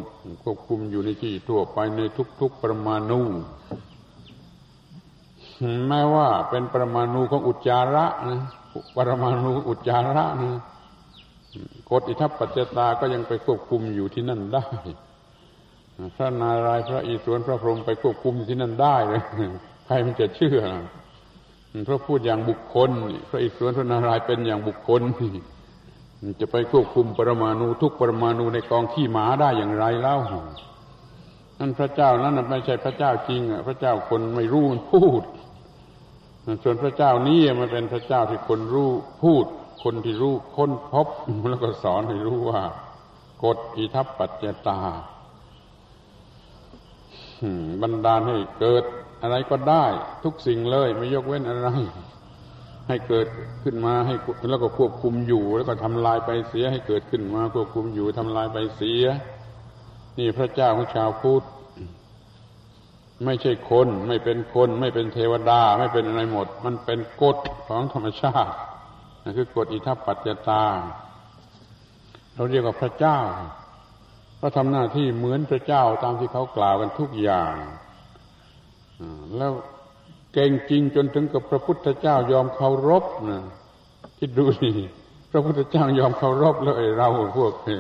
[0.44, 2.02] ควบคุมอยู่ในที่ทั่วไปใน
[2.40, 3.22] ทุก ๆประมาณู
[5.88, 8.42] แม้ว่าเป็นประมาณูของอุจจาระนะ
[8.98, 10.54] ประมาณูอุจจาระนะ
[11.92, 14.66] กฎอิทัปปัจจตาก็ยังไปควบคุมอยู่ที่นั่นได้
[16.16, 19.22] พระนารายณ์พระอิศวรพระพรหมไปควบคุมที่นั่นได้เลย
[19.86, 20.60] ใครมันจะเชื่อ
[21.86, 22.90] เพราะพูดอย่างบุคคล
[23.30, 25.02] พระอิศวรพระนารายณ์เป็นอย่างบุคคล
[26.40, 30.16] จะไปควบคุมปรมาณูทุกปรมาณูในกองขี้หมาได้อย่างไรเล่า
[31.60, 35.24] นั่นพระเจ้านั้นไม่ใช่พระเจ้าจริงอะพระเจ้าคนไม่รู้มันพูด
[36.64, 38.92] ส่วนพระเจ้านี้มันเป็นพระเจ้าที่คนรู้
[39.24, 39.46] พูด
[39.84, 41.08] คนที่รู้ค้นพบ
[41.50, 42.62] แล้วก็สอนให้รู้ว่า
[43.44, 44.80] กฎอิทัปปัจจตา
[47.82, 48.84] บันดาลให้เกิด
[49.22, 49.86] อะไรก็ได้
[50.24, 51.70] ทุกสิ่งเลย ไม่ยกเว้นอะไร
[52.88, 53.28] ให้เกิด
[53.64, 54.16] ขึ้นมาให้
[54.50, 59.06] แล้วก็ควบคุมอยู่ แล้วก็ทำลายไปเสียให้เกิดขึ้นมา ควบคุมอยู่ทำลายไปเสีย
[60.18, 61.44] นี่พระเจ้าของชาวพุทธ
[63.26, 68.56] ไม่ใช่คน ไม่เป็นคน ไม่เป็นเทวดา ไม่เป็นอะไรหมด มันเป็นกฎของธรรมชาติ
[69.24, 70.64] นั่นคือกฎอิทัปปัจจตา
[72.34, 73.20] เราเรียกว่าพระเจ้า
[74.42, 77.54] ก็ทำหน้าที่เหมือนพระเจ้าตามที่เขากล่าวกันทุกอย่าง
[79.38, 79.52] แล้ว
[80.34, 83.42] เก่งจริงจนถึงกับพระพุทธเจ้ายอมเคารพนะ
[84.20, 84.70] คิดดูสิ
[85.32, 87.80] พระพุทธเจ้ายอมเคารพแล้วไอ้เราพวกนี้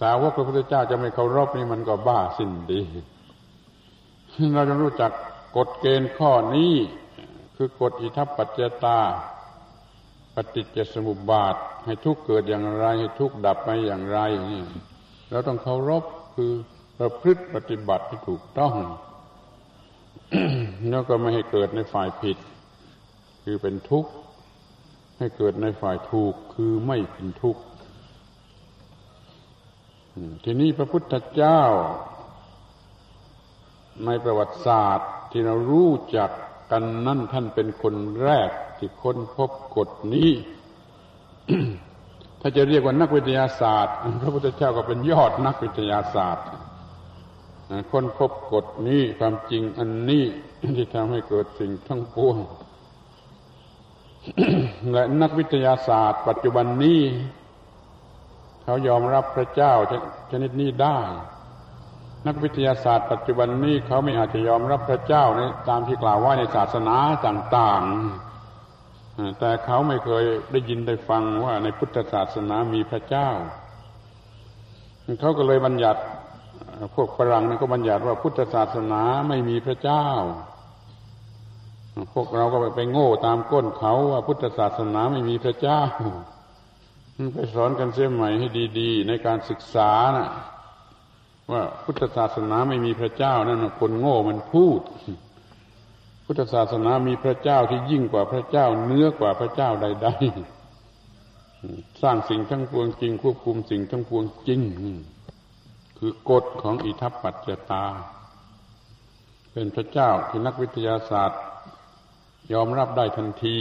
[0.00, 2.80] สาวกพระพุทธเจ้าจะไม่เคารพนี่มันก็บ้าสิ้นดี
[4.54, 5.12] เราจะรู้จัก
[5.56, 6.74] กฎเกณฑ์ข้อนี้
[7.56, 8.98] คือกฎอิทัปปัจจตา
[10.34, 14.18] ปฏิจจสมุปบาท ให้ทุกเกิดอย่างไร ให้ทุกดับไปอย่างไร
[14.50, 14.62] นี่
[15.30, 16.52] เราต้องเคารพคือ
[16.98, 18.74] ประพฤติปฏิบัติที่ถูกต้อง
[20.90, 22.36] แล้วก็ไม่ให้เกิดในฝ่ายผิด
[23.44, 24.10] คือเป็นทุกข์
[25.18, 27.62] ให้เกิดในฝ่ายถูกคือไม่เป็นทุกข์
[30.44, 31.62] ทีนี้พระพุทธเจ้า
[34.06, 36.30] ในประวัติศาสตร์ที่เรารู้จัก
[36.70, 40.30] กันนั่นท่านเป็นคนแรก ที่ค้นพบกฎนี้
[42.40, 46.46] ถ้าจะเรียกว่านักวิทยาศาสตร์ พระพุทธเจ้าก็เป็นยอดนักวิทยาศาสตร์
[47.90, 50.24] ค้นพบกฎนี้ความจริงอันนี้
[50.76, 52.36] ที่ทำให้เกิดสิ่งทั้งปวง
[54.92, 57.00] และนักวิทยาศาสตร์ ปัจจุบันนี้
[58.62, 59.72] เขายอมรับพระเจ้า
[60.30, 60.98] ชนิดนี้ได้
[62.26, 68.23] นักวิทยาศาสตร์ ปัจจุบันนี้เขาไม่อาจจะยอมรับพระเจ้าในตามที่กล่าวว่าในศาสนาต่าง ๆ
[69.38, 73.30] แต่เขาไม่เคยได้ยินได้ฟังว่าในพุทธศาสนามีพระเจ้า
[75.20, 76.00] เขาก็เลยบัญญัติ
[76.94, 80.06] พวกฝรั่งนั่นก็บัญญัติว่าพุทธศาสนาไม่มีพระเจ้า
[82.14, 85.80] พวกเราก็ไปโง่ตามก้นเขาว่าพุทธศาสนาไม่มีพระเจ้า
[87.34, 88.48] ไปสอนกันเสียใหม่ให้
[88.80, 90.28] ดีๆ ในการศึกษานะ
[91.52, 94.80] ว่าพุทธศาสนาไม่มีพระเจ้านั่นคนโง่มันพูด
[96.24, 104.60] พุทธศาสนามีพระเจ้าที่ยิ่งกว่าพระเจ้าเนื้อกว่าพระเจ้าใดๆสร้างสิ่งทั้งปวงจริง ควบคุมสิ่งทั้งปวงจริง
[105.98, 107.84] คือกฎของอิทัปปัจจตา
[109.52, 111.40] เป็นพระเจ้าที่นักวิทยาศาสตร์
[112.52, 113.58] ยอมรับได้ทันที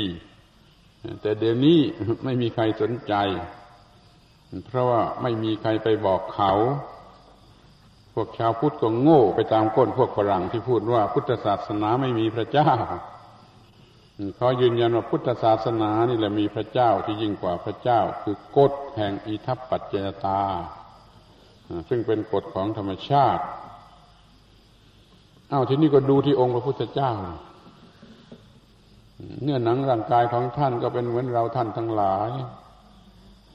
[1.22, 1.80] แต่เดี๋ยวนี้
[2.24, 3.14] ไม่มีใครสนใจ
[4.66, 6.52] เพราะว่าไม่มีใครไปบอกเขา
[8.14, 12.70] พวกชาวพุทธก็โง่ไปตามก้นพวกฝรั่งที่พูดว่าพุทธศาสนาไม่มีพระเจ้า
[14.38, 20.42] เขายืนยันว่าพุทธศาสนานี่แหละมีพระเจ้าที่ยิ่งกว่าพระเจ้า คือกฎแห่งอิทัปปัจเจตา
[21.90, 23.44] ซึ่งเป็นกฎของธรรมชาติ
[25.50, 27.14] เอาทีนี้ก็ดูที่องค์พระพุทธเจ้า
[29.42, 32.32] เนื้อหนังร่างกายของท่านก็เป็นเหมือนเราท่านทั้งหลาย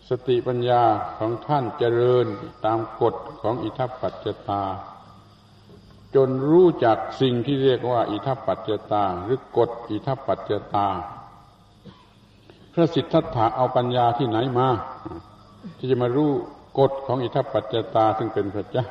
[0.09, 0.83] สติปัญญา
[1.19, 2.27] ของท่านเจริญ
[2.65, 4.63] ตามกฎของอิทัปปัจจตา
[6.15, 10.87] จนรู้จักสิ่งที่เรียกว่า อิทัปปัจจตา หรือกฎอิทัปปัจจตา
[12.75, 14.69] พระสิทธัตถะเอาปัญญาที่ไหนมา
[15.79, 16.31] ที่จะมารู้
[16.79, 18.91] กฎของอิทัปปัจจตาซึ่งเป็นพระเจ้า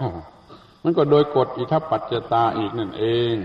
[0.84, 3.36] มันก็โดยกฎอิทัปปัจจตาอีกนั่นเอง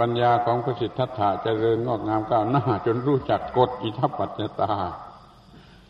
[0.00, 4.72] ปัญญาของพระสิทธัตถะเจริญงอกงามก้าวหน้า จนรู้จักกฎอิทัปปัจจตา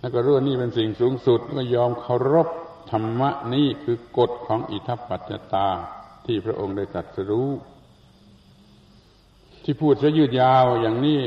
[0.05, 2.49] แล้วก็รู้นี่เป็นสิ่งสูงสุดก็ยอมเคารพ
[2.91, 5.69] ธรรมะนี่คือกฎของอิทัปปัจจตา
[6.27, 7.49] ที่พระองค์ได้ตรัสรู้
[9.65, 11.23] ที่พูดจะยืดยาวอย่างนี้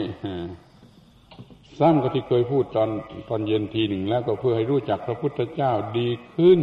[1.80, 2.90] ซ้ำก็ที่เคยพูดตอน
[3.30, 6.60] ตอนเย็นทีหนึ่งแล้วก็เพื่อให้รู้จักพระพุทธเจ้าดีขึ้น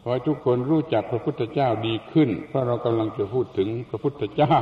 [0.00, 4.56] ขอให้ทุกคนรู้จักพระพุทธเจ้าดีขึ้น เพราะเรากำลังจะพูดถึงพระพุทธเจ้า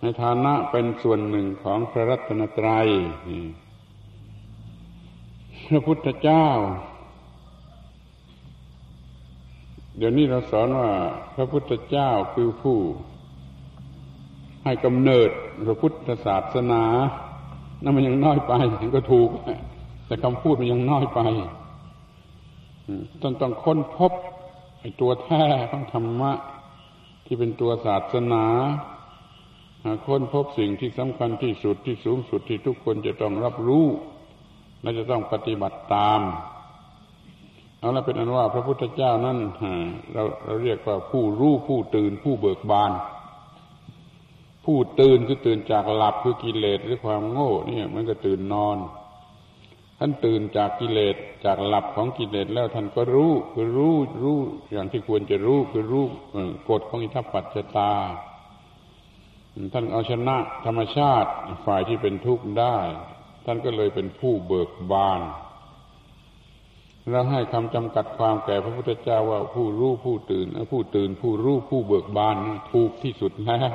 [0.00, 2.88] ในฐานะเป็นส่วนหนึ่งของพระรัตนตรยัย
[5.70, 6.46] พระพุทธเจ้า
[9.96, 10.90] เดี๋ยวนี้เราสอนว่า
[11.36, 12.78] พระพุทธเจ้าคือผู้
[14.64, 15.30] ให้กำเนิด
[15.66, 16.82] พระพุทธศาสนา
[17.82, 18.52] นั่นมันยังน้อยไป
[18.96, 19.28] ก็ถูก
[20.06, 21.20] แต่คำพูดมันยังน้อยไป
[23.22, 24.12] ต้องต้องค้นพบ
[24.80, 26.32] ไอ้ตัวแท้ของธรรมะ
[27.24, 28.44] ที่เป็นตัวศาสนา
[30.06, 33.86] ค้นพบสิ่งที่สำคัญที่สุดที่สูงสุดที่ทุกคนจะต้องรับรู้
[34.82, 36.20] และจะต้องปฏิบัติตาม
[37.78, 39.38] เอาละเป็นอันว่าพระพุทธเจ้านั่น
[40.12, 42.92] เราเราเรียกว่าผู้รู้ผู้ตื่นผู้เบิกบาน
[44.64, 48.76] ผู้ตื่นคือตื่นจากหลับคือกิเลสหรือความโง่เนี่ยมันก็ตื่นนอน
[49.98, 54.38] ท่านตื่นจากกิเลสจากหลับของกิเลสแล้วท่านก็รู้คือรู้รู้
[54.72, 56.04] อย่างที่ควรจะรู้คือรู้
[56.70, 57.92] กฎของอิทธิปัจจตา
[59.72, 61.30] ท่านเอาชนะธรรมชาติ
[61.66, 62.76] ฝ่ายที่เป็นทุกข์ได้
[63.52, 65.20] ท่านก็เลยเป็นผู้เบิกบาน
[67.10, 72.36] เราให้คำจำกัดความแก่พระพุทธเจ้าว่าผู้รู้ผู้ตื่นผู้ตื่น ผู้รู้ผู้เบิกบาน
[72.72, 73.72] ถูกที่สุดแล้ว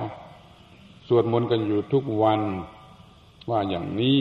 [1.08, 2.42] สวดมนต์กันอยู่ทุกวัน
[3.50, 4.18] ว่าอย่างนี้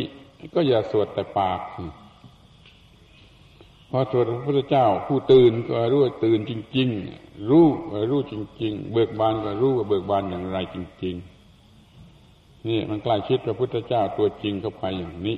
[0.54, 1.60] ก็อย่าสวดแต่ปาก
[3.90, 6.88] พอสวดพระพุทธเจ้า ผู้ตื่นก็รู้ว่าตื่นจริง
[7.18, 7.66] ๆ รู้
[8.10, 11.33] รู้จริง ๆ เบิกบานก็รู้ว่าเบิกบานอย่างไรจริง ๆ
[12.68, 15.36] นี่มันใกล้ชิดพระพุทธเจ้าตัวจริงเข้าไปอย่างนี้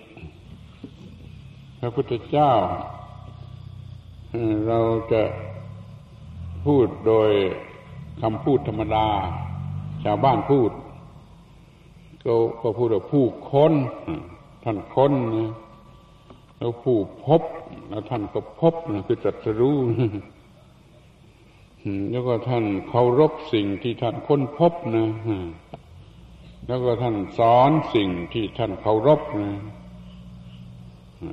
[1.81, 2.53] พระพุทธเจ้า
[4.69, 4.81] เรา
[5.13, 5.23] จะ
[6.67, 7.31] พูดโดย
[8.23, 9.07] คำพูดธรรมดา
[10.05, 10.71] ชาวบ้านพูด
[12.25, 13.73] ก็ก็พูดว่าผู้ค้น
[14.65, 15.53] ท่านค้นนะ
[16.59, 17.43] แล้วผู้พบ
[17.89, 19.77] แล้วท่านก็พบนะคือจัดสรู้
[22.11, 25.07] แล้วก็ท่านเคารพสิ่งที่ท่านค้นพบนะ
[26.67, 29.53] แล้วก็ท่านสอนสิ่งที่ท่านเคารพนะ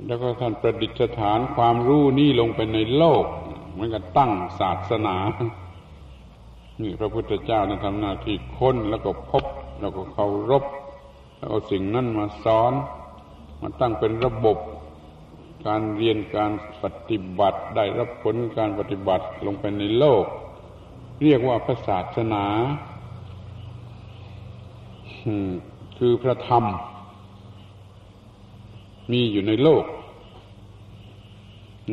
[0.07, 3.25] แล้วก็ท่านประดิษฐานความรู้นี่ลงไปในโลก
[3.71, 5.17] เหมือนกับตั้งศาสนา
[6.81, 9.45] นี่พระพุทธเจ้านะทำหน้าที่ค้นแล้วก็พบ
[9.81, 10.63] แล้วก็เคารพ
[11.37, 12.73] แล้วเอาสิ่งนั้นมาสอน
[13.61, 14.57] มาตั้งเป็นระบบ
[15.65, 16.51] การเรียนการ
[16.83, 20.25] ปฏิบัติได้รับผลการปฏิบัติลงไปในโลก
[21.23, 22.45] เรียกว่าพระศาสนา
[25.97, 26.63] คือพระธรรม
[29.11, 29.85] มีอยู่ในโลก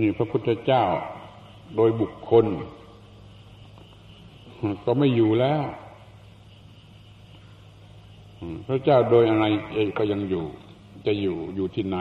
[0.01, 0.85] นี่พระพุทธเจ้า
[1.77, 2.47] โดยบุคคล
[4.85, 5.63] ก็ไม่อยู่แล้ว
[8.67, 10.45] พระเจ้าโดยอะไรเองก็ยังอยู่
[11.07, 11.97] จะอยู่อยู่ที่ไหน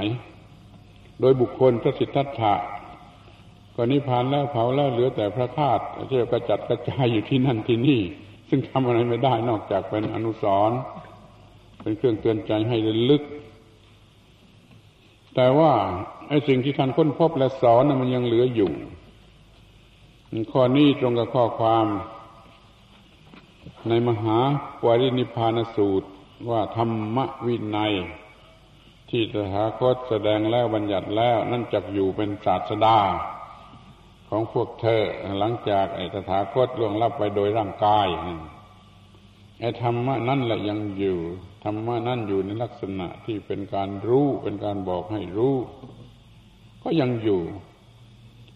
[1.21, 2.53] โดยบุคคลพระสิทธัตถะ
[3.75, 8.01] ก็นิพพานแล้วเผาแล้วเหลือแต่พระธาตุเที่กระจัดกระจายอยู่ที่นั่นที่นี่
[8.49, 10.79] ซึ่งทำอะไรไม่ได้นอกจากเป็นอนุสรณ์
[11.81, 12.77] เป็นเครื่องเตือนใจให้
[13.09, 13.23] ลึก
[15.35, 15.73] แต่ว่า
[16.29, 18.71] ไอ้สิ่งที่ท่านค้นพบและสอนมันยังเหลืออยู่
[20.51, 21.85] ข้อนี้ตรงกับข้อความ
[23.89, 24.37] ในมหา
[24.85, 26.09] วารินิพานสูตร
[26.49, 27.93] ว่าธรรมวินัย
[29.09, 32.97] ที่ตถาคตแสดงแล้วบัญญัติแล้ว นั่นจักอยู่เป็นศาสดา
[34.29, 35.03] ของพวกเธอ
[35.39, 38.07] หลังจากไอ้ตถาคตล่วงลับไปโดยร่างกาย
[39.59, 41.19] ไอ้ธรรมะนั่นแหละยังอยู่
[41.63, 45.55] ธรรมะนั่นอยู่ในลักษณะที่เป็นการรู้เป็นการบอกให้รู้
[46.83, 47.41] ก็ยังอยู่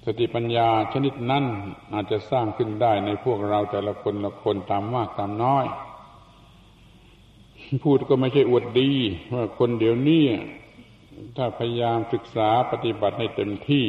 [0.05, 1.45] สติปัญญาชนิดนั้น
[1.93, 5.65] อาจจะสร้างขึ้นได้ในพวกเราแต่ละคนละคนตามมากตามน้อย
[7.83, 8.91] พูดก็ไม่ใช่อวดดี
[9.33, 10.25] ว่าคนเดี๋ยวนี้
[11.37, 13.85] ถ้าพยายามศึกษาปฏิบัติให้เต็มที่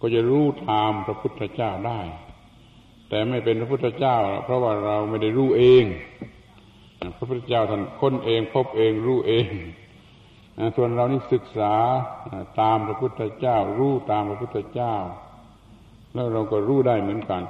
[0.00, 2.00] ก็จะรู้ตามพระพุทธเจ้าได้
[3.08, 5.84] แต่ไม่เป็นพระพุทธเจ้า เพราะว่าเราไม่ได้รู้เอง
[7.16, 9.46] พระพุทธเจ้าท่านค้นเองพบเองรู้เอง
[10.76, 11.74] ส่วนเรานี่ศึกษา
[12.60, 14.94] ตามพระพุทธเจ้า รู้ตามพระพุทธเจ้า
[16.14, 17.42] แล้วเราก็รู้ได้เหมือนกัน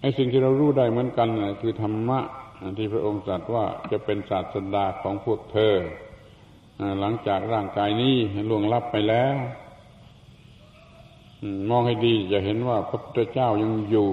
[0.00, 1.28] ไอ้สิ่งที่เรารู้ได้เหมือนกัน
[1.62, 2.20] คือธรรมะ
[2.78, 5.74] ที่พระองค์ตรัสว่าจะเป็นศาสดาของพวกเธอ
[7.00, 8.16] หลังจากร่างกายนี้
[8.48, 9.36] ล่วงลับไปแล้ว
[11.70, 14.10] มองให้ดีจะเห็นว่าพระพุทธเจ้ายังอยู่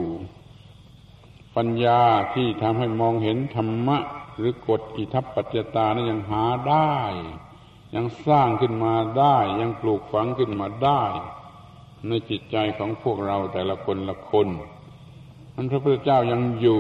[1.60, 2.02] ปัญญา
[2.36, 3.98] ที่ทำให้มองเห็นธรรมะ
[4.38, 6.93] หรือกฎอิทัปปัจจตานะั้นยังหาได้
[7.95, 11.04] ยังสร้างขึ้นมาได้ ยังปลูกฝังขึ้นมาได้
[12.08, 14.48] ในจิตใจของพวกเราแต่ละคนละคน
[15.56, 16.79] มันพระพุทธเจ้ายังอยู่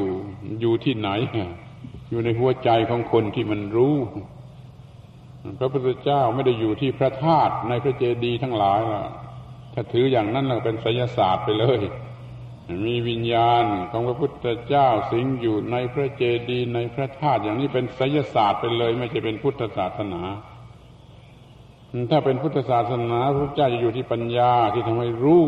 [0.61, 1.09] อยู่ที่ไหน
[2.09, 3.95] อยู่ในหัวใจของคนที่มันรู้
[5.59, 8.81] พระพุทธเจ้าไม่ได้อยู่ที่พระธาตุในพระเจดีย์ทั้งหลาย
[9.73, 11.81] ถ้าถืออย่างนั้นเราเป็นไสยศาสตร์ไปเลย
[12.85, 20.21] มีวิญญาณของพระพุทธเจ้าสิงอยู่ในพระเจดีย์ในพระธาตุอย่างนี้เป็นไสยศาสตร์ไปเลย ไม่ใช่เป็นพุทธศาสนา
[22.11, 25.45] ถ้าเป็นพุทธศาสนาพระเจ้าจะอยู่ที่ปัญญาที่ทำให้รู้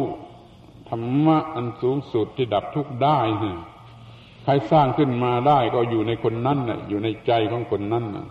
[0.89, 3.19] ธรรมะอันสูงสุดที่ดับทุกข์ได้
[4.43, 8.27] ใครสร้างขึ้นมาได้ก็อยู่ในคนนั้นน่ะ อยู่ในใจของคนนั้นน่ะ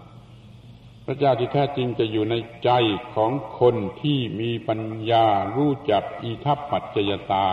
[1.10, 2.34] ระเจ้าที่แท้จริงจะอยู่ใน
[2.64, 2.70] ใจ
[3.14, 4.80] ของคนที่มีปัญ
[5.10, 5.26] ญา
[5.56, 7.46] รู้จักอิทัปปัจจยตา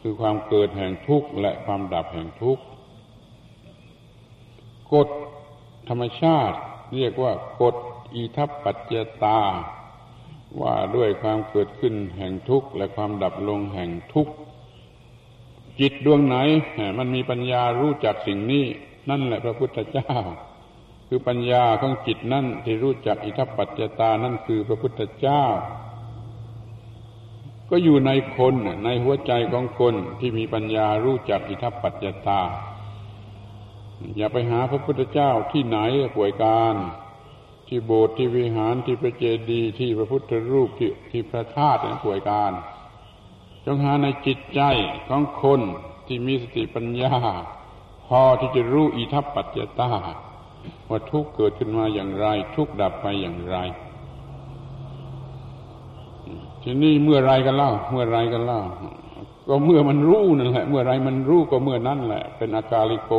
[0.00, 2.62] คือความเกิดแห่งทุกข์และความดับแห่งทุกข์
[4.92, 5.08] กฎ
[5.88, 6.56] ธรรมชาติ
[6.94, 7.76] เรียกว่ากฎ
[8.14, 9.40] อิทัปปัจจตา
[10.60, 14.34] ว่าด้วยความเกิดขึ้นแห่งทุกข์และความดับลงแห่งทุกข์
[15.80, 16.36] จิตดวงไหน
[16.98, 18.64] มันมีปัญญารู้จักสิ่งนี้
[19.10, 20.12] นั่นแหละพระพุทธเจ้า
[21.08, 25.42] คือปัญญาของจิตนั่นที่รู้จักอิทัปปัจจตานั่นคือพระพุทธเจ้า
[27.70, 28.54] ก็อยู่ในคน
[28.84, 32.42] ในหัวใจของคนที่มีปัญญารู้จักอิทัปปัจจตา
[34.16, 35.78] อย่าไปหาพระพุทธเจ้าที่ไหน
[36.16, 36.76] ป่วยการ
[37.68, 42.52] ที่โบสถ์ที่วิหารที่พระเจดีย์ที่พระพุทธรูปที่ที่พระธาตุป่วยการ
[43.64, 44.60] จงหาในจิตใจ
[45.08, 45.60] ของคน
[46.06, 47.14] ที่มีสติปัญญา
[48.06, 49.90] พอที่จะรู้อิทัปปัจจตา
[50.88, 53.56] ว่าทุกเกิดขึ้นมาอย่างไร ทุกดับไปอย่างไร
[56.70, 58.60] ทีนี้เมื่อไรกันเล่า เมื่อไรกันเล่า
[59.48, 63.12] ก็เมื่อมันรู้นั่นแหละ เมื่อไรมันรู้ก็เมื่อนั้นแหละ เป็นอากาลิโก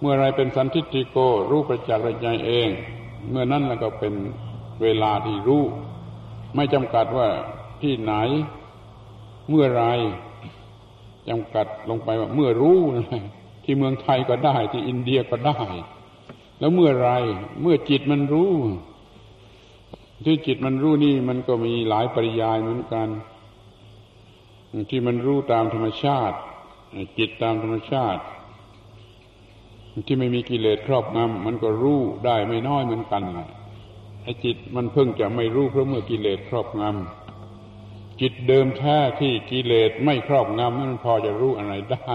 [0.00, 1.16] เมื่อไรเป็นสันทิติโก
[1.50, 2.68] รู้ประจักษ์ใจเอง
[3.30, 4.14] เมื่อนั้นแล้วก็เป็น
[4.82, 5.64] เวลาที่รู้
[6.54, 7.28] ไม่จำกัดว่า
[7.82, 8.12] ที่ไหน
[9.48, 9.84] เมื่อไร
[11.28, 13.22] จำกัดลงไปว่าเมื่อรู้นะ
[13.64, 15.58] ที่เมืองไทยก็ได้ที่อินเดียก็ได้
[16.58, 17.10] แล้วเมื่อไร
[17.62, 18.52] เมื่อจิตมันรู้
[20.24, 23.08] ที่จิตมันรู้นี่มันก็มีหลายปริยายเหมือนกัน
[24.90, 26.36] ที่มันรู้ตามธรรมชาติ
[27.18, 28.22] จิตตามธรรมชาติ
[30.06, 33.22] ที่ไม่มีกิเลสครอบงำมันก็รู้ได้ไม่น้อยเหมือนกัน
[34.22, 42.14] ไอ้จิตมันเพิ่งจะไม่รู้เพราะเมื่อกิเลสครอบงำจิตเดิมแท้ที่กิเลสไม่ครอบงำมันพอจะรู้อะไรได้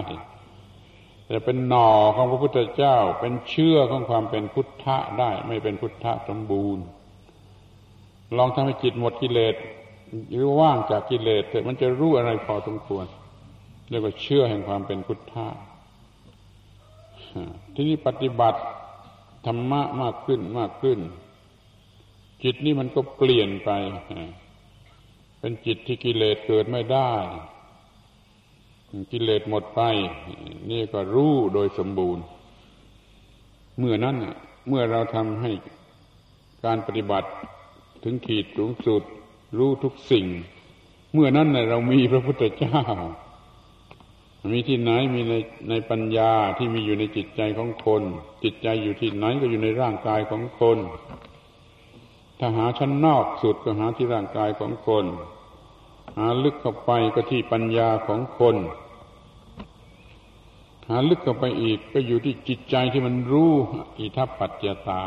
[1.27, 6.83] แต่เป็นหน่อของพระพุทธเจ้าเป็นเชื่อของความเป็นพุทธะได้ ไม่เป็นพุทธะสมบูรณ์
[8.37, 9.55] ลองทำให้จิตหมดกิเลส
[10.31, 13.05] หรือว่างจากกิเลสเถอะมันจะรู้อะไรพอสมควร
[13.89, 15.47] เรียกว่าเชื่อแห่งความเป็นพุทธะ
[17.73, 18.59] ที่นี่ปฏิบัติ
[19.45, 20.99] ธรรมะมากขึ้นมากขึ้น
[22.43, 23.69] จิตนี่มันก็เปลี่ยนไป
[25.39, 27.11] เป็นจิตที่กิเลสเกิดไม่ได้
[29.11, 29.81] กิเลสหมดไป
[30.71, 32.23] นี่ก็รู้โดยสมบูรณ์
[33.79, 34.15] เมื่อนั้น
[34.67, 35.51] เมื่อเราทำให้
[36.65, 37.29] การปฏิบัติ
[38.03, 39.03] ถึงขีดสูงสุด
[39.57, 40.25] รู้ทุกสิ่ง
[41.13, 42.79] เมื่อนั้นเรามีพระพุทธเจ้า
[44.51, 45.33] มีที่ไหนมีใน
[45.69, 48.01] ในปัญญาที่มีอยู่ในจิตใจของคน
[48.43, 50.77] จิตใจอยู่ที่ไหนก็อยู่ในร่างกายของคน
[52.39, 55.05] ถ้าหาชั้นนอกสุดก็หาที่ร่างกายของคน
[56.17, 58.55] หาลึกเข้าไปก็ที่ปัญญาของคน
[60.89, 63.51] หาลึกเข้าไปอีกก็อยู่ที่จิตใจที่มันรู้
[63.97, 65.01] อิทัปปัจจตา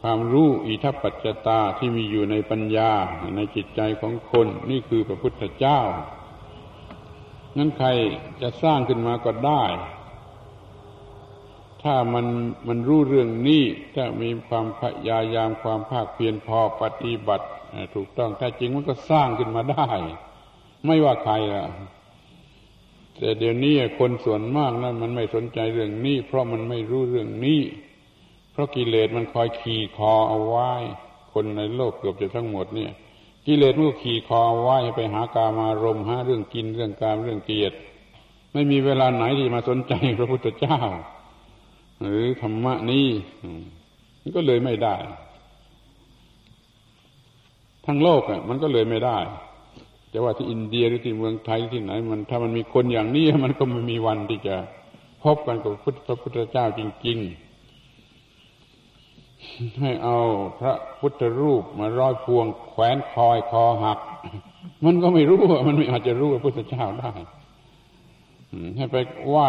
[0.00, 2.90] ความรู้อิทัปปัจจตาที่มีอยู่ในปัญญา
[3.36, 5.80] ในจิตใจของคนนี่คือพระพุทธเจ้า
[7.56, 7.88] งั้นใคร
[8.42, 9.64] จะสร้างขึ้นมาก็ได้
[11.82, 12.26] ถ้ามัน
[12.68, 17.46] มันรู้เรื่องนี้ถ้ามีความพยายามความภาคเพียรพอปฏิบัติ
[17.94, 19.88] ถูกต้องแท้จริงมันก็สร้างขึ้นมาได้
[20.86, 21.64] ไม่ว่าใครละ
[23.18, 27.60] แต่เดี๋ยวนี้คนส่วนมากนะั้นมันไม่สนใจเรื่องนี้ เพราะมันไม่รู้เรื่องนี้
[28.60, 30.70] ราะกิเลสมันคอยขี่คอเอาไว้
[31.32, 32.92] คนในโลกเกือบจะทั้งหมดเนี่ย
[33.46, 37.76] กิเลสมันก็ขี่คอเอาไว้ไปหากามารมหาเรื่องกินเรื่องการเรื่องเกียรติ
[38.52, 40.78] ไม่มีเวลาไหนที่มาสนใจพระพุทธเจ้า
[42.00, 43.06] หรือธรรมะนี้
[44.20, 44.96] มันก็เลยไม่ได้
[47.86, 49.18] ทั้งโลกอะ มันก็เลยไม่ได้
[50.12, 54.56] จะว่าที่อินเดียหรือที่เมืองไทยที่ไหน มันถ้ามันมีคนอย่างนี้มันก็ไม่มีวันที่จะ
[55.24, 55.70] พบกันกับ
[56.06, 57.49] พระพุทธเจ้าจริง ๆ
[59.80, 60.18] ให้เอา
[60.60, 63.98] พระพุทธรูปมาร้อยพวง แขวนคอยคอหัก
[64.84, 67.12] มันก็ไม่รู้มันไม่อาจจะรู้ว่าพุทธเจ้าได้
[68.76, 68.96] ให้ไป
[69.28, 69.48] ไหว้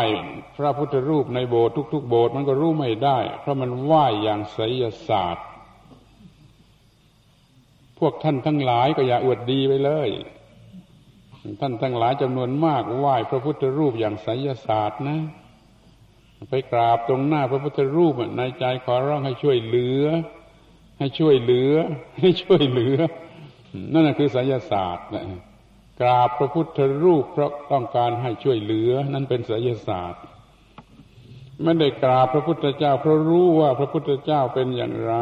[0.58, 5.46] พระพุทธรูปในโบสถ์ทุก ๆ โบสถ์มันก็รู้ไม่ได้ เพราะมันไหว้อย่างไสยศาสตร์
[8.00, 10.10] พวกท่านทั้งหลายก็อย่าอวดดีไปเลย
[11.62, 15.20] ท่านทั้งหลายจำนวนมากไหว้พระพุทธรูปอย่างไสยศาสตร์นะ
[16.50, 20.04] ไปกราบตรงหน้าพระพุทธรูปในใจขอร้องให้ช่วยเหลือ
[21.00, 21.74] ให้ช่วยเหลือ
[22.20, 22.98] ให้ช่วยเหลือ
[23.94, 25.26] นั่นคือไสยศาสตร์นะ
[26.02, 30.24] กราบพระพุทธรูปเพราะต้องการให้ช่วยเหลือ นั่นเป็นไสยศาสตร์
[31.64, 35.16] ไม่ได้กราบพระพุทธเจ้าเพราะรู้ว่าพระพุทธเจ้าเป็นอย่างไร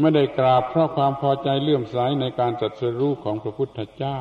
[0.00, 4.20] ไม่ได้กราบเพราะความพอใจเลื่อมใสในการจัดสรู้ของพระพุทธเจ้า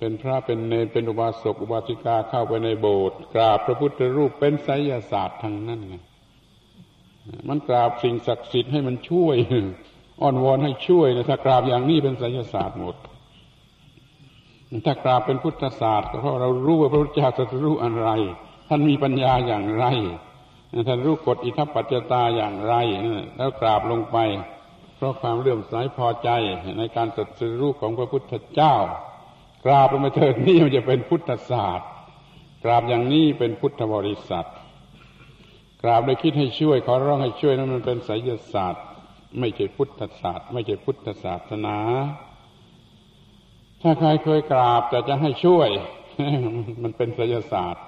[0.00, 5.94] เป็นพระเป็นเนรเป็นอุบาสกอุบาสิกาเข้าไปในโบสถ์กราบพระพุทธรูปเป็นไสยศาสตร์ทางนั้นไง
[7.48, 9.36] มันกราบสิ่งศักดิ์สิทธิ์ให้มันช่วย
[10.20, 12.96] อ้อนวอนให้ช่วยนะถ้ากราบอย่างนี้เป็นไสยศาสตร์หมด
[14.86, 18.08] ถ้ากราบเป็นพุทธศาสตร์ก็เพราะเรารู้ว่าพระพุทธเจ้าจะรู้อะไร
[18.68, 19.84] ท่านมีปัญญาอย่างไร
[20.88, 22.74] ท่านรู้กฎอิทัปปัจจตาอย่างไร
[23.36, 24.16] แล้วกราบลงไป
[24.96, 26.30] เพราะความเลื่อมใสพอใจ
[26.78, 28.74] ในการตรัสรู้ของพระพุทธเจ้า
[29.64, 31.88] กราบลงไปเถิดนี่มันจะเป็นพุทธศาสตร์
[32.64, 34.48] กราบอย่างนี้เป็นพุทธบริษัท
[35.82, 38.84] กราบโดยคิดให้ช่วยขอร้องให้ช่วยนั้นมันเป็นไสยศาสตร์
[39.38, 41.78] ไม่ใช่พุทธศาสตร์ ไม่ใช่พุทธศาสนา
[43.82, 45.68] ถ้าใครเคยกราบแต่จะให้ช่วย
[46.82, 47.84] มันเป็นไสยศาสตร์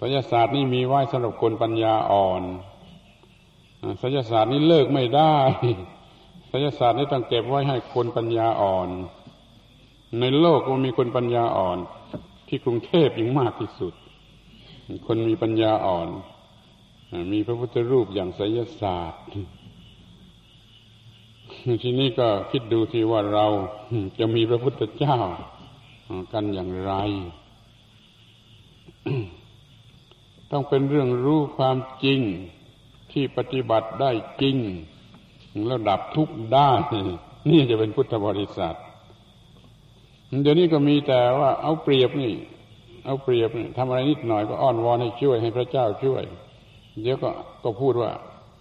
[0.00, 2.42] ศยศาสตร์นี่มีไว้สำหรับคนปัญญาอ่อน
[4.02, 5.36] ศยศาสตร์นี่เลิกไม่ได้
[6.52, 8.88] ศยศาสตร์นี่ต้องเก็บไว้ให้คนปัญญาอ่อน
[10.20, 11.78] ในโลกมันมีคนปัญญาอ่อน
[12.48, 13.94] ที่กรุงเทพยิ่งมากที่สุด
[15.06, 16.08] คนมีปัญญาอ่อน
[17.32, 19.22] มีพระพุทธรูปอย่างศยศาสตร์
[21.82, 23.46] ทีนี้ก็คิดดูที่ว่าเรา
[24.18, 25.18] จะมีพระพุทธเจ้า
[26.32, 26.92] กันอย่างไร
[30.50, 32.20] ต้องเป็นเรื่องรู้ความจริง
[33.12, 34.10] ที่ปฏิบัติได้
[34.42, 34.56] จริง
[35.66, 36.80] แล้วดับทุกได้าน
[37.50, 38.76] นี่จะเป็นพุทธบริษัท
[40.42, 42.32] เดี๋ยวนี้ก็มีแต่ว่าเอาเปรียบนี่
[43.06, 46.22] เอาเปรียบนี่ทำอะไรนิดหน่อยก็อ้อนวอนให้ช่วยให้พระเจ้าช่วย
[47.02, 47.30] เดี๋ยวก็
[47.64, 48.12] ก็พูดว่า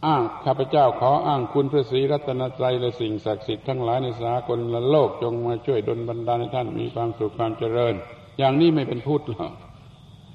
[0.06, 7.94] อ้างข้าพเจ้าขออ้างคุณพระศรีรัตนตรัยและสิ่งศักดิ์สิทธิ์ทั้งหลายในสากลละโลกจงมาช่วยดลบันดาลให้ท่านมีความสุขความเจริญ
[8.40, 9.52] อย่างนี้ไม่เป็นพุทธหรอก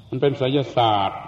[0.09, 1.19] มันเป็นไสยศาสตร์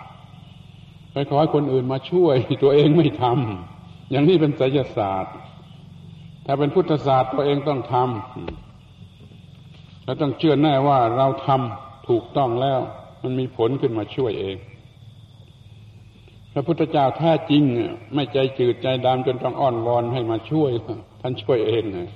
[1.12, 5.34] ไปขอให้คนอื่นมาช่วยตัวเองไม่ทำอย่างนี้เป็นไสยศาสตร์
[6.46, 8.63] ถ้าเป็นพุทธศาสตร์ตัวเองต้องทำ
[10.04, 12.80] แล้วต้องเชื่อแน่ว่าเราทำถูกต้องแล้ว
[13.22, 14.56] มันมีผลขึ้นมาช่วยเอง
[16.52, 17.62] พระพุทธเจ้าแท้จริง
[18.14, 20.70] ไม่ใจจืดใจดำจนต้องอ้อนวอนให้มาช่วย
[21.20, 22.08] ท่านช่วยเองนะ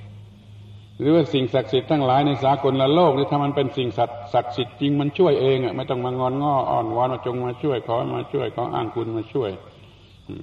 [0.99, 9.51] หรือว่าสิ่งศักดิ์สิทธิ์ทั้งหลายในสากลละโลกนี่ถ้ามันเป็นสิ่งศักดิ์สิทธิ์จริงมันช่วยเองอะไม่ต้องมางอนง้ออ่อนวอนมาจงมาช่วยขอมาช่วยขออ้างคุณมาช่วย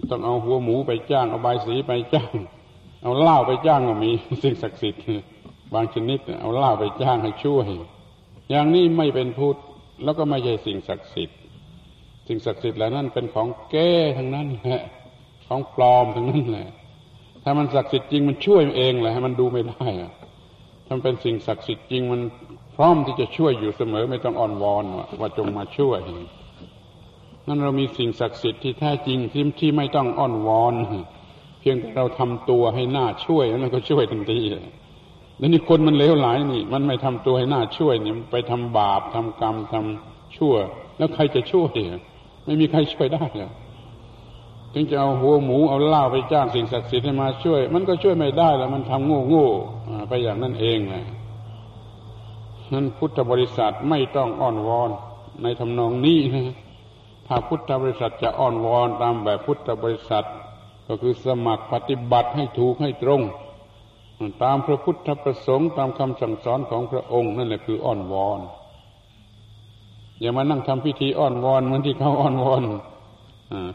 [0.10, 2.32] ต้องเอาหัวหมูไปจ้างเอาใบสีไปจ้าง
[3.02, 4.12] เอาเหล้าไปจ้างก็มี
[4.44, 5.02] สิ่งศักดิ์สิทธิ์
[5.74, 7.68] บางชนิดเอาเหล้าไปจ้างให้ช่วย
[8.50, 9.58] อย่างนี้ไม่เป็นพุทธ
[10.04, 11.40] แล้วก็ไม่ใช่สิ่งศักดิ์สิทธิ์
[12.28, 14.84] สิ่งศักดิ์สิทธิ์เหล่านั้นเป็นของแก้ทั้งนั้นแหละ
[15.48, 16.68] ของปลอมทั้งนั้นแหละ
[17.44, 20.12] ถ้ามันศักดิ์สิทธิ์จริงมันช่วยเองแหละให้มันดูไม่ได้อะ
[20.88, 22.22] ถ้าเป็นสิ่งศักดิ์สิทธิ์จริงมัน
[22.76, 24.84] พร้อมที่จะช่วยอยู่เสมอไม่ต้องอ่อนวอน
[25.20, 26.00] ว่าจงมาช่วย
[27.48, 30.74] นั่นเรามีสิ่งศักดิ์สิทธิ์ที่แท้จริงที่ที่ไม่ต้องอ้อนวอน
[31.60, 34.42] เพียงแต่เราทำตัวให้หน้าช่วยแล้วก็ช่วยทันที
[35.38, 40.54] แล้วนี่คนมันเลวหลายนี่ มันไม่ทำตัวให้หน้าช่วยเนี่ยไปทำบาปทำกรรมทำชั่ว
[40.98, 41.72] แล้วใครจะช่วย
[42.46, 43.26] ไม่มีใครช่วยได้
[44.74, 49.48] ถึงจะเอาหัวหมูเอาเหล้าไปจ้างสิ่งศักดิ์สิทธิ์ให้มาช่วย มันก็ช่วยไม่ได้แล้วมันทำโง่โง่
[50.08, 50.96] ไปอย่างนั้นเองไง
[52.74, 54.92] นั้นพุทธบริษัทไม่ต้องอ้อนวอน
[55.44, 56.54] ในทำนองนี้นะ
[57.28, 60.26] ถ้าพุทธบริษัทจะอ้อนวอนตามแบบพุทธบริษัท
[60.88, 63.22] ก็คือสมัครปฏิบัติให้ถูกให้ตรง
[64.44, 68.40] ตามพระพุทธประสงค์ตามคำสั่งสอนของพระองค์นั่นแหละคืออ้อนวอน
[70.22, 72.64] อย่ามานั่งทำพิธีอ้อนวอนเหมือนที่เขาอ้อนวอน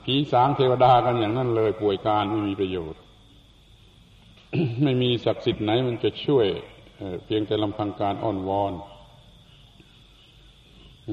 [0.05, 3.01] ผีสางเทวดากันอย่างนั้นเลยป่วยการไม่มีประโยชน์
[4.83, 6.47] ไม่มีศักดิ์สิทธิ์ไหนมันจะช่วย
[7.25, 8.73] เพียงแต่ลำพังการอ้อนวอน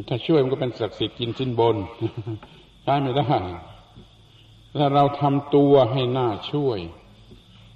[0.07, 1.75] ถ้าช่วยมันก็เป็นศักดิ์สิทธิ์กินสิ้นบน
[2.84, 3.32] ใช้ไม่ได้
[4.78, 6.80] ถ้าเราทำตัวให้หน่าช่วย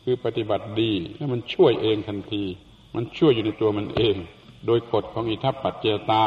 [0.03, 2.43] คือปฏิบัติดีแล้วมันช่วยเองทันที
[2.95, 4.15] มันช่วยอยู่ในตัวมันเอง
[4.65, 6.23] โดยกฎของอิทัปปัจเจตา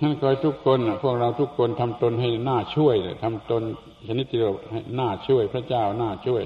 [0.00, 3.62] ท่านคอยทุกคนพวกเราทุกคนทำตนให้หน้าช่วยทำตน
[4.06, 6.44] ชนิดที่เราให้หน้าช่วย พระเจ้าหน้าช่วย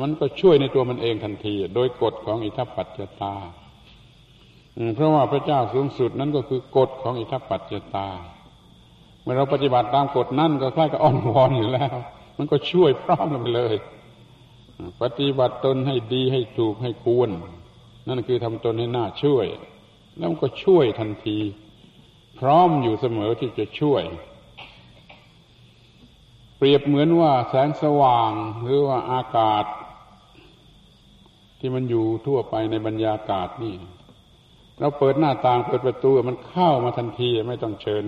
[0.00, 3.34] มันก็ช่วยในตัวมันเองทันที โดยกฎของอิทัปปัจจตา
[4.94, 8.08] เพราะว่าพระเจ้าสูงสุดนั้นก็คือกฎของอิทัปปัจจตา
[9.22, 11.96] เมื่อเราปฏิบัติตามกฎนั่นก็คล้ายกับอ่อนวอนอยู่แล้ว
[12.38, 13.74] มันก็ช่วยพร้อมกันไปเลย
[15.00, 17.30] ปฏิบัติตนให้ดีให้ถูกให้ควร
[18.08, 19.46] นั่นคือทำตนให้หน้าช่วย
[20.18, 21.38] แล้วก็ช่วยทันที
[22.38, 24.04] พร้อมอยู่เสมอที่จะช่วย
[26.56, 29.64] เปรียบเหมือนว่าแสงสว่างหรือว่าอากาศ
[31.58, 33.74] ที่มันอยู่ทั่วไปในบรรยากาศนี่
[34.78, 38.04] เราเปิดหน้าต่างเปิดประตูมันเข้ามาทันทีไม่ต้องเชิญ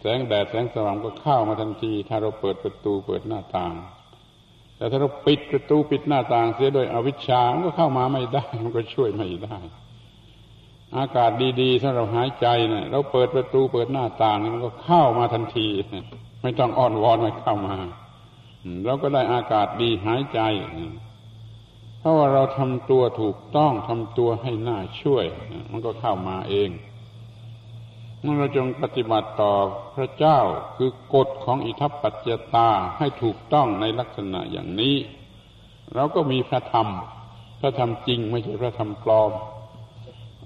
[0.00, 3.74] แสงแดดแสงสว่างก็เข้ามาทันที ถ้าเราเปิดประตูเปิดหน้าต่าง
[4.76, 9.58] แต่ถ้าเราปิดประตูปิดหน้าต่างเสียโดยอวิชชา มันก็เข้ามาไม่ได้ มันก็ช่วยไม่ได้
[10.98, 15.68] อากาศดีๆ ถ้าเราหายใจเนะเราเปิดประตูเปิดหน้าต่างมันก็เข้ามาทันที
[16.42, 17.76] ไม่ต้องอ้อนวอนไม่เข้ามา
[18.86, 20.40] เราก็ได้อากาศดีหายใจ
[21.98, 25.24] เพราะว่าเราทำตัวถูกต้องทำตัวให้น่าช่วย
[25.70, 26.70] มันก็เข้ามาเอง
[28.24, 29.52] นั่นเราจงปฏิบัติต่อ
[29.96, 30.38] พระเจ้า
[30.76, 32.68] คือกฎของอิทัปปัจจตา
[32.98, 34.96] ให้ถูกต้องในลักษณะอย่างนี้
[35.94, 36.88] เราก็มีพระธรรม
[37.60, 39.30] พระธรรมจริง ไม่ใช่พระธรรมปลอม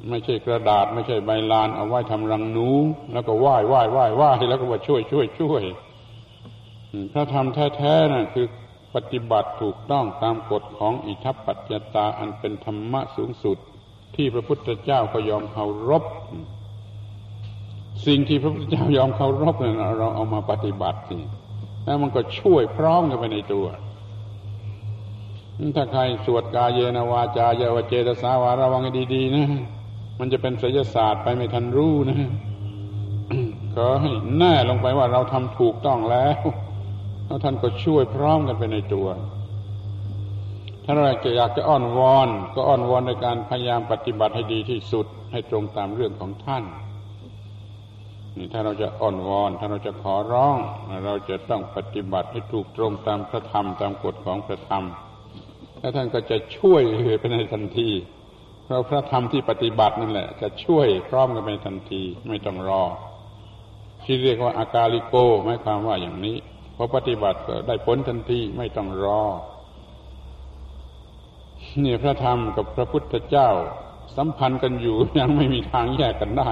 [0.08, 2.68] ไม่ใช่กระดาษ ไม่ใช่ใบลานเอาไว้ทำรังหนู
[3.12, 5.62] แล้วก็ไหว้ไหว้ไหว้ไหว้แล้วก็ว่าช่วยช่วยช่วย
[7.12, 8.46] พระธรรมแท้ๆนั่นคือ
[8.94, 13.58] ปฏิบัติถูกต้องตามกฎของอิทัปปัจจตาอันเป็นธรรมะสูงสุด
[14.16, 16.04] ที่พระพุทธเจ้าก็ยอมเคารพ
[18.06, 21.18] สิ่งที่พระพุทธเจ้ายอมเคารพเนี่ยเราเอามาปฏิบัติสิ
[21.84, 23.66] แล้วมันก็ช่วยพร้อมกันไปในตัว
[25.76, 29.46] ถ้าใครสวดกายเยนวาจาเยวเจตสาวาระวังให้ดีๆนะ
[30.18, 32.18] มันจะเป็นศิลศาสตร์ไปไม่ทันรู้นะ
[33.74, 36.38] ขอให้แน่ลงไปว่าเราทำถูกต้องแล้ว
[37.26, 39.08] แล้วท่านก็ช่วยพร้อมกันไปในตัว
[40.84, 46.64] ถ้าเราจะอยากจะอ้อนวอน ก็อ้อนวอนในการพยายามปฏิบัติให้ดีที่สุดให้ตรงตามเรื่องของท่าน
[48.52, 50.56] ถ้าเราจะอ้อนวอน ถ้าเราจะขอร้อง
[51.06, 54.84] เราจะต้องปฏิบัติให้ถูกตรงตามพระธรรมตามกฎของพระธรรม
[55.78, 56.82] แล้วท่านก็จะช่วย
[57.18, 57.90] ไปในทันที
[58.64, 62.82] เพราะพระธรรมที่ปฏิบัตินั่นแหละ จะช่วยพร้อมกันไปทันทีไม่ต้องรอ
[64.04, 65.14] ที่เรียกว่าอากาลิโก
[65.44, 66.36] หมายความว่าอย่างนี้
[66.76, 69.22] พอปฏิบัติก็ได้ผลทันทีไม่ต้องรอ
[71.84, 73.48] นี่พระธรรมกับพระพุทธเจ้า
[74.16, 76.50] สัมพันธ์กันอยู่ยังไม่มีทางแยกกันได้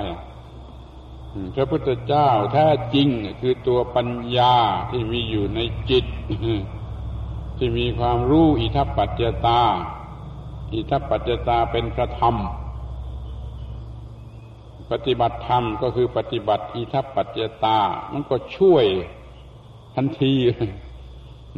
[1.54, 3.08] พระพุทธเจ้าแท้จริง
[3.40, 4.54] คือตัวปัญญา
[4.90, 5.60] ที่มีอยู่ใน
[5.90, 6.04] จิต
[7.56, 9.60] ที่มีความรู้อิทัปปัจจตา
[10.74, 12.36] อิทัปปัจจตาเป็นพระธรรม
[14.90, 17.78] ปฏิบัติธรรมก็คือปฏิบัติอิทัปปัจจตา
[18.12, 18.84] มันก็ช่วย
[19.96, 20.34] ทันที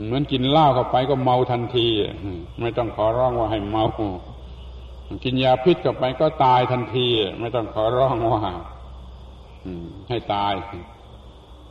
[0.06, 1.86] เหมือนกินเหล้าเข้าไปก็เมาทันที
[2.60, 3.84] ไม่ต้องขอร้องว่าให้เมา
[5.24, 7.06] กินยาพิษเข้าไปก็ตายทันที
[7.40, 8.42] ไม่ต้องขอร้องว่า
[10.08, 10.54] ให้ตาย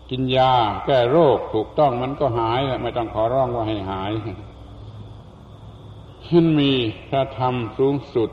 [0.09, 0.53] กินยา
[0.85, 4.11] แก้โรคถูกต้องมันก็หาย ไม่ต้องขอร้องว่าให้หาย
[6.31, 6.71] มันมี
[7.09, 8.29] พระธรรมสูงสุด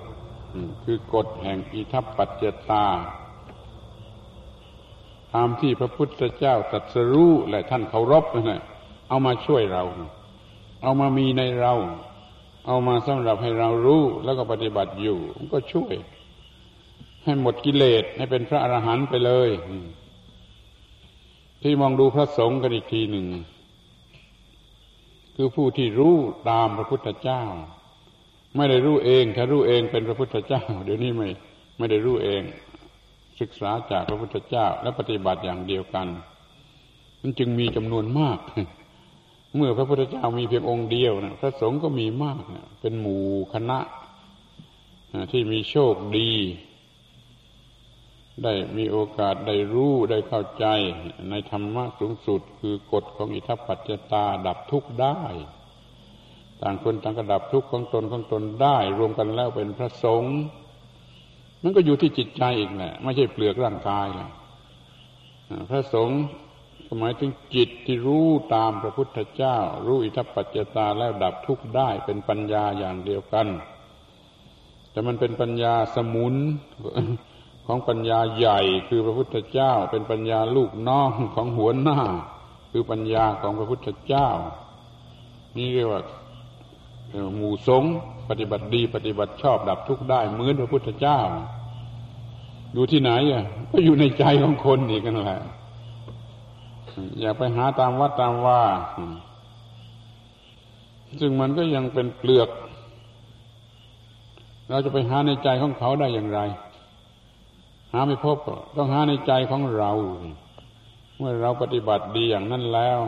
[0.85, 2.87] คือกฎแห่งอิทัปปัจจตา
[5.35, 8.63] ตามที่พระพุทธเจ้าตรัสรู้และท่านเคารพนะ
[9.09, 9.85] เอามาช่วยเรา
[10.83, 11.75] เอามามีในเรา
[12.67, 15.95] เอามาสำหรับให้เรารู้แล้วก็ปฏิบัติอยู่ มันก็ช่วย
[17.25, 19.51] ให้หมดกิเลสให้เป็นพระอรหันต์ไปเลย
[21.63, 23.27] ที่มองดูพระสงฆ์กันอีกทีหนึ่ง
[25.37, 26.17] คือผู้ที่รู้
[26.51, 27.43] ตามพระพุทธเจ้า
[28.57, 31.29] ไม่ได้รู้เอง ถ้ารู้เองเป็นพระพุทธเจ้า เดี๋ยวนี้ไม่
[31.79, 32.43] ไม่ได้รู้เอง
[33.41, 36.09] ศึกษาจากพระพุทธเจ้า และปฏิบัติอย่างเดียวกัน
[37.21, 38.39] มันจึงมีจำนวนมาก
[39.57, 43.79] เมื่อพระพุทธเจ้ามีเพียงองค์เดียวนะพระสงฆ์ก็มีมากนะเป็นหมู่คณะ
[45.33, 46.31] ที่มีโชคดี
[48.43, 50.67] ได้มีโอกาสได้รู้ได้เข้าใจ
[51.31, 55.21] ในธรรมะสูงสุด คือกฎของอิทัปปัจจตาดับทุกข์ได้
[56.63, 60.37] ต่างคนต่างกระดับทุกข์ของตนของตนได้ รวมกันแล้วเป็นพระสงฆ์
[61.63, 64.31] มันก็อยู่ที่จิตใจอีกแหละไม่ใช่เปลือกร่างกายแหละ
[65.71, 66.21] พระสงฆ์
[67.01, 73.47] หมายถึงจิตที่รู้ตามพระพุทธเจ้า รู้อิทัปปัจจตาแล้วดับทุกข์ได้เป็นปัญญาอย่างเดียวกัน
[74.91, 76.35] แต่มันเป็นปัญญาสมุน
[77.67, 81.99] ของปัญญาใหญ่คือพระพุทธเจ้า เป็นปัญญาลูกน้องของหัวหน้า
[82.73, 84.29] คือปัญญาของพระพุทธเจ้า
[85.57, 86.03] นี่เรียกว่า
[87.37, 87.85] หมู่สง
[88.29, 91.19] ปฏิบัติดี ปฏิบัติชอบดับทุกข์ได้เหมือนพระพุทธเจ้า
[92.73, 95.41] อยู่ที่ไหนอะก็อยู่ในใจของคนนี่กันแหละ
[97.21, 98.63] อย่าไปหาตามวัดตามว่า
[101.21, 102.49] ซึ่งมันก็ยังเป็นเปลือก
[104.69, 106.41] เราจะไปหาในใจของเขาได้อย่างไร
[107.95, 109.91] หาไม่พบก็ต้องหาในใจของเรา
[111.17, 112.99] เมื่อเราปฏิบัติดีอย่างนั้นแล้ว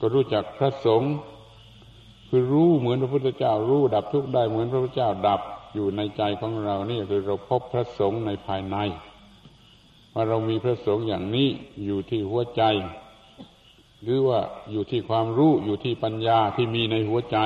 [0.00, 1.12] ก็รู้จักพระสงฆ์
[2.28, 5.40] คือรู้เหมือนพระพุทธเจ้ารู้ดับทุกข์ได้เหมือนพระพุทธเจ้าดับ
[5.74, 8.76] อยู่ในใจของเรานี่คือเราพบพระสงฆ์ในภายใน
[10.12, 11.48] ว่าเรามีพระสงฆ์อย่างนี้
[11.84, 12.62] อยู่ที่หัวใจ
[14.02, 17.38] หรือว่าอยู่ที่ความรู้อยู่ที่ปัญญาที่มีในหัวใจ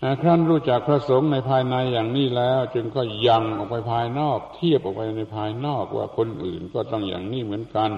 [0.00, 7.90] ครั้นรู้จักพระสงฆ์ในภายในอย่างนี้แล้ว จึงก็ยังออกไปภายนอก เทียบออกไปในภายนอกว่าคนอื่นก็ต้องอย่างนี้เหมือนกัน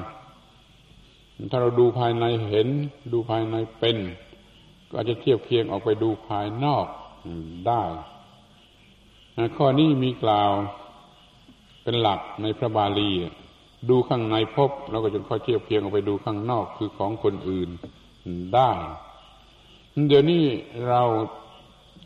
[1.51, 2.69] ถ้าเราดูภายในเห็น
[3.13, 3.97] ดูภายในเป็น
[4.89, 6.87] ก็อาจจะเทียบเคียงออกไปดูภายนอก
[7.67, 7.83] ได้
[9.57, 10.51] ข้อนี้มีกล่าว
[11.83, 13.11] เป็นหลักในพระบาลี
[13.91, 17.69] ดูข้างในพบเราก็จะค่อยเทียบเคียงออกไปดูข้างนอกคือของคนอื่น
[18.55, 18.71] ได้
[20.09, 20.45] เดี๋ยวนี้
[20.89, 21.03] เรา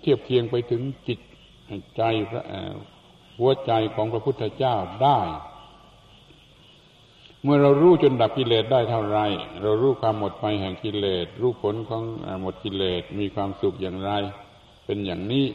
[0.02, 1.18] เทียบเคียงไปถึงจิต
[1.96, 2.02] ใจ
[3.38, 5.20] หัวใจของพระพุทธเจ้าได้
[7.42, 9.18] เมื่อเรารู้จนดับกิเลสได้เท่าไร
[9.62, 12.02] เรารู้ความหมดไปแห่งกิเลสรู้ผลของ
[12.42, 14.10] หมดกิเลสมีความสุขอย่างไร
[14.84, 15.46] เป็นอย่างนี้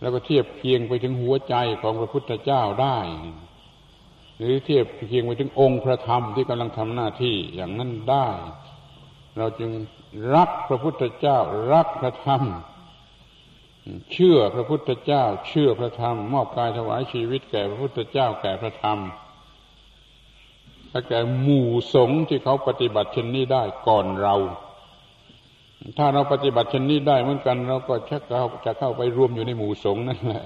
[0.00, 2.98] แล้วก็เทียบเคียงไปถึงหัวใจของพระพุทธเจ้าได้
[4.38, 8.28] หรือเทียบเคียงไปถึงองค์พระธรรมที่กำลังทำหน้าที่อย่างนั้นได้
[9.38, 9.70] เราจึง
[10.34, 11.38] รักพระพุทธเจ้า
[11.72, 12.42] รักพระธรรม
[14.12, 18.98] เชื่อพระพุทธเจ้า เชื่อพระธรรม มอบกายถวายชีวิตแก่พระพุทธเจ้าแก่พระธรรม
[20.90, 24.34] และแก่หมู่สงฆ์ที่เขาปฏิบัติเช่นนี้ได้ก่อนเรา
[25.98, 30.44] ถ้าเราปฏิบัติเช่นนี้ได้เหมือนกัน เราก็ชักเข้าจะเข้าไปรวมอยู่ในหมู่สงฆ์นั่นแหละ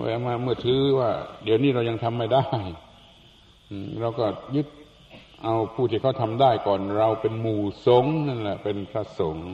[0.00, 1.10] เวลามาเมื่อถือว่า
[1.44, 2.44] เดี๋ยวนี้เรายังทำไม่ได้
[4.00, 4.26] เราก็
[4.56, 4.66] ยึด
[5.42, 9.50] เอาผู้ที่เขาทำได้ก่อนเราเป็นหมู่สงฆ์นั่นแหละเป็นพระสงฆ์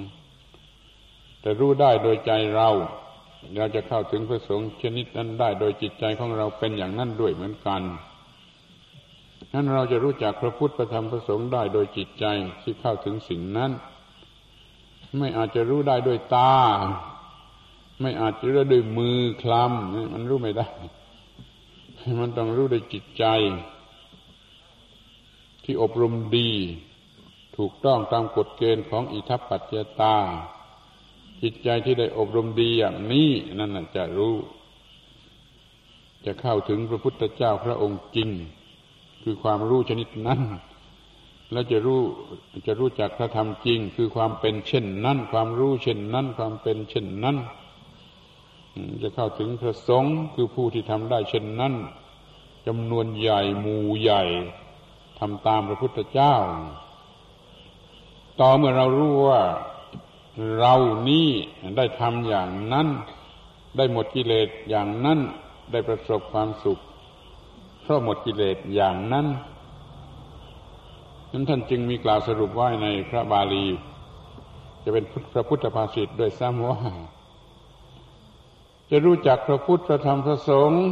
[1.41, 2.69] แต่รู้ได้โดยใจเรา
[3.57, 7.83] เราจะเข้าถึงพระสงฆ์ชนิดนั้นได้โดยจิตใจของเราเป็นอย่างนั้นด้วยเหมือนกัน
[9.53, 12.25] นั้นเราจะรู้จักพระพุทธพระธรรมพระสงฆ์ได้โดยจิตใจ
[12.63, 13.71] ที่เข้าถึงสิ่งนั้น
[15.19, 16.55] ไม่อาจจะรู้ได้ด้วยตา
[18.01, 20.69] ไม่อาจจะรู้ด้วยมือคลำมันรู้ไม่ได้
[22.21, 23.25] มันต้องรู้ด้วยจิตใจ
[25.65, 26.51] ที่อบรมดี
[27.57, 30.17] ถูกต้องตามกฎเกณฑ์ของอิทัปปัจจตา
[31.43, 33.29] จิตใจที่ได้อบรมดีอย่างนี้
[33.59, 34.35] นั่นจะรู้
[36.25, 38.29] จะเข้าถึงพระพุทธเจ้าพระองค์จริง
[39.23, 40.41] คือความรู้ชนิดนั้น
[41.53, 42.03] แล้วจะรู้
[42.67, 47.37] จะรู้จักพระธรรมจริง คือความเป็นเช่นนั้น ความรู้เช่นนั้น ความเป็นเช่นนั้น
[49.03, 51.75] จะเข้าถึงพระสงฆ์คือผู้ที่ทำได้เช่นนั้น
[52.67, 54.23] จำนวนใหญ่หมู่ใหญ่
[55.19, 56.35] ทำตามพระพุทธเจ้า
[58.41, 59.43] ต่อเมื่อเรารู้ว่า
[60.57, 60.75] เรา
[61.09, 61.29] นี้
[61.77, 62.89] ได้ทำอย่างนั้น
[63.77, 65.19] ได้หมดกิเลสอย่างนั้น
[65.73, 66.79] ได้ประสบความสุข
[67.83, 69.27] เพราะหมดกิเลสอย่างนั้น
[71.33, 73.67] นั้นท่านจึงมีกล่าวสรุปไว้ในพระบาลี
[74.83, 76.79] จะเป็นพระพุทธภาษิตด้วยซ้ำว่า
[78.91, 80.85] จะรู้จักพระพุทธพระธรรมพระสงฆ์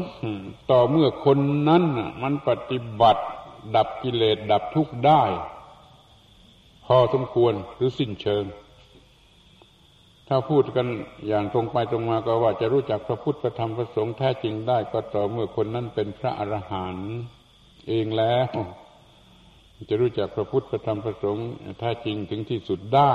[0.71, 1.39] ต่อเมื่อคน
[1.69, 1.85] นั้น
[2.23, 3.25] มันปฏิบัติ
[3.77, 5.23] ดับกิเลสดับทุกข์ได้
[6.87, 8.45] พอสมควรหรือสิ้นเชิง
[10.29, 10.87] ถ้าพูดกัน
[11.29, 17.11] อย่างตรงไปตรงมาก็ว่าจะรู้จักพระพุทธพระธรรมพระสงฆ์แท้จริงได้ก็ต่อเมื่อคนนั้นเป็นพระอรหันต์
[17.89, 18.49] เองแล้ว
[19.91, 21.47] จะรู้จักพระพุทธพระธรรมพระสงฆ์
[21.81, 23.12] แท้จริงถึงที่สุดได้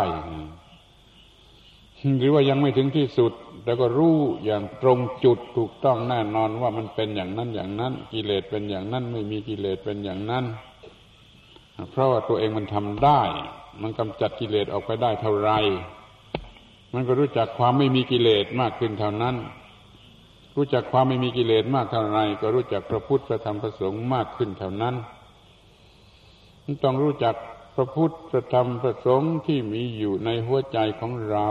[2.20, 3.32] หรือว่ายังไม่ถึงที่สุด
[3.64, 10.46] แต่ก็รู้อย่างตรงจุดถูกต้องแน่นอนว่ามันเป็นอย่างนั้นอย่างนั้น กิเลสเป็นอย่างนั้น ไม่มีกิเลสเป็นอย่างนั้น
[11.92, 13.22] เพราะว่าตัวเองมันทำได้
[13.82, 15.60] มันกำจัดกิเลสออกไปได้เท่าไหร่
[16.94, 19.36] มันก็รู้จักความไม่มีกิเลสมากขึ้นเท่านั้น
[20.56, 24.96] รู้จักความไม่มีกิเลสมากเท่าไรก็รู้จักพระพุทธพระธรรมพระสงฆ์มากขึ้นเท่านั้น
[26.84, 27.36] ต้องรู้จัก
[27.76, 31.50] พระพุทธพระธรรมพระสงฆ์ที่มีอยู่ในหัวใจของเรา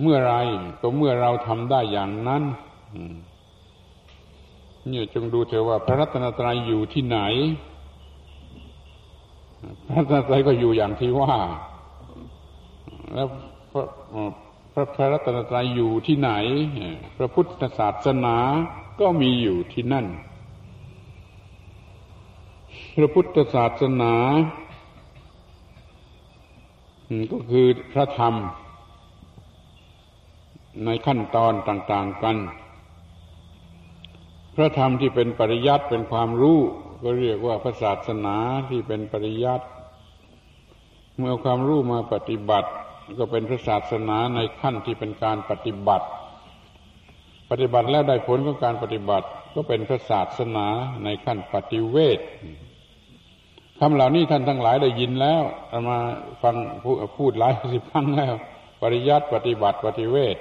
[0.00, 0.34] เมื่อไร
[0.80, 2.42] ก็เมื่อเราทำได้อย่างนั้น
[4.88, 7.18] เนี่ยจงดูเถอะว่าพระรัตนตรัยอยู่ที่ไหน
[9.86, 11.34] พระรัตนตรัยก็อยู่อย่างที่ว่า
[13.14, 13.28] แล้ว
[13.72, 13.84] พระ
[14.72, 16.30] พระพระรัตนตรัยอยู่ที่ไหน
[17.16, 18.36] พระพุทธศาสนา
[19.00, 20.06] ก็มีอยู่ที่นั่น
[22.96, 24.14] พระพุทธศาสนา
[27.32, 28.34] ก็คือพระธรรม
[30.84, 32.36] ในขั้นตอนต่าง ๆกัน
[34.54, 36.58] พระธรรมที่เป็นปริยัติเป็นความรู้
[37.02, 38.36] ก็เรียกว่าพระศาสนา
[38.68, 39.66] ที่เป็นปริยัติ
[41.16, 42.70] เมื่อความรู้มาปฏิบัติ
[43.18, 46.06] ก็เป็นพระศาสนาในขั้นที่เป็นการปฏิบัติ
[47.50, 50.66] ปฏิบัติแล้วได้ผลของการปฏิบัติ ก็เป็นพระศาสนา
[51.04, 52.18] ในขั้นปฏิเวท
[53.78, 55.42] คำเหล่านี้ท่านทั้งหลายได้ยินแล้ว
[55.88, 55.98] มา
[56.42, 56.54] ฟัง
[57.16, 58.34] พูดหลายสิบครั้งแล้ว
[58.82, 60.36] ปริยัติปฏิบัติปฏิเวท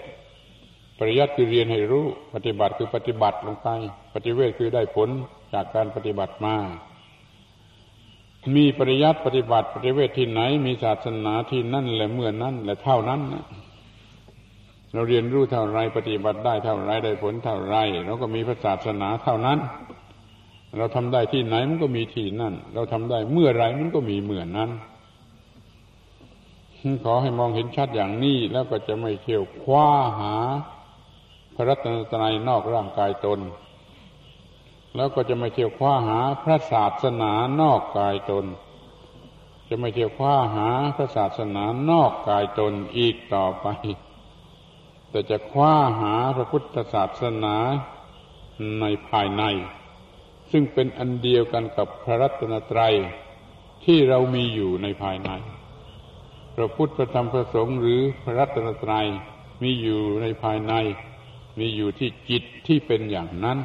[0.99, 3.67] ปริยัติคือเรียนให้รู้ ปฏิบัติคือปฏิบัติลงไป
[4.13, 5.09] ปฏิเวทคือได้ผล
[5.53, 6.55] จากการปฏิบัติมา
[8.56, 13.22] มีปริยัติปฏิบัติปฏิเวทที่ไหน มีศาสนาที่นั่นแหละเมื่อนั้นและเท่านั้น
[14.94, 17.76] เราเรียนรู้เท่าไรปฏิบัติได้เท่าไรได้ผลเท่าไร
[18.06, 19.60] เราก็มีพระศาสนาเท่านั้น
[20.78, 24.70] เราทำได้ที่ไหนมันก็มีที่นั่น เราทำได้เมื่อไรมันก็มีเมื่อนั้น
[27.04, 29.88] ขอให้มองเห็นชัดอย่างนี้แล้วก็จะไม่เที่ยวคว้า
[30.20, 30.36] หา
[31.56, 33.40] พระรัตนตรัยนอกร่างกายตน
[34.96, 37.32] แล้วก็จะไม่เที่ยวคว้าหาพระศาสนา
[37.62, 38.46] นอกกายตน
[39.68, 43.68] จะไม่เที่ยวคว้าหาพระศาสนานอกกายตนอีกต่อไป
[45.10, 47.56] แต่จะคว้าหาพระพุทธศาสนา
[48.80, 49.44] ในภายใน
[50.52, 52.94] ซึ่งเป็นอันเดียวกันกับพระรัตนตรัย
[53.86, 55.32] ที่เรามีอยู่ในภายใน
[56.56, 59.08] พระพุทธธรรมพระสงฆ์หรือพระรัตนตรัย
[59.62, 60.74] มีอยู่ในภายใน
[61.60, 63.60] มีอยู่ที่จิตที่เป็นอย่างนั้น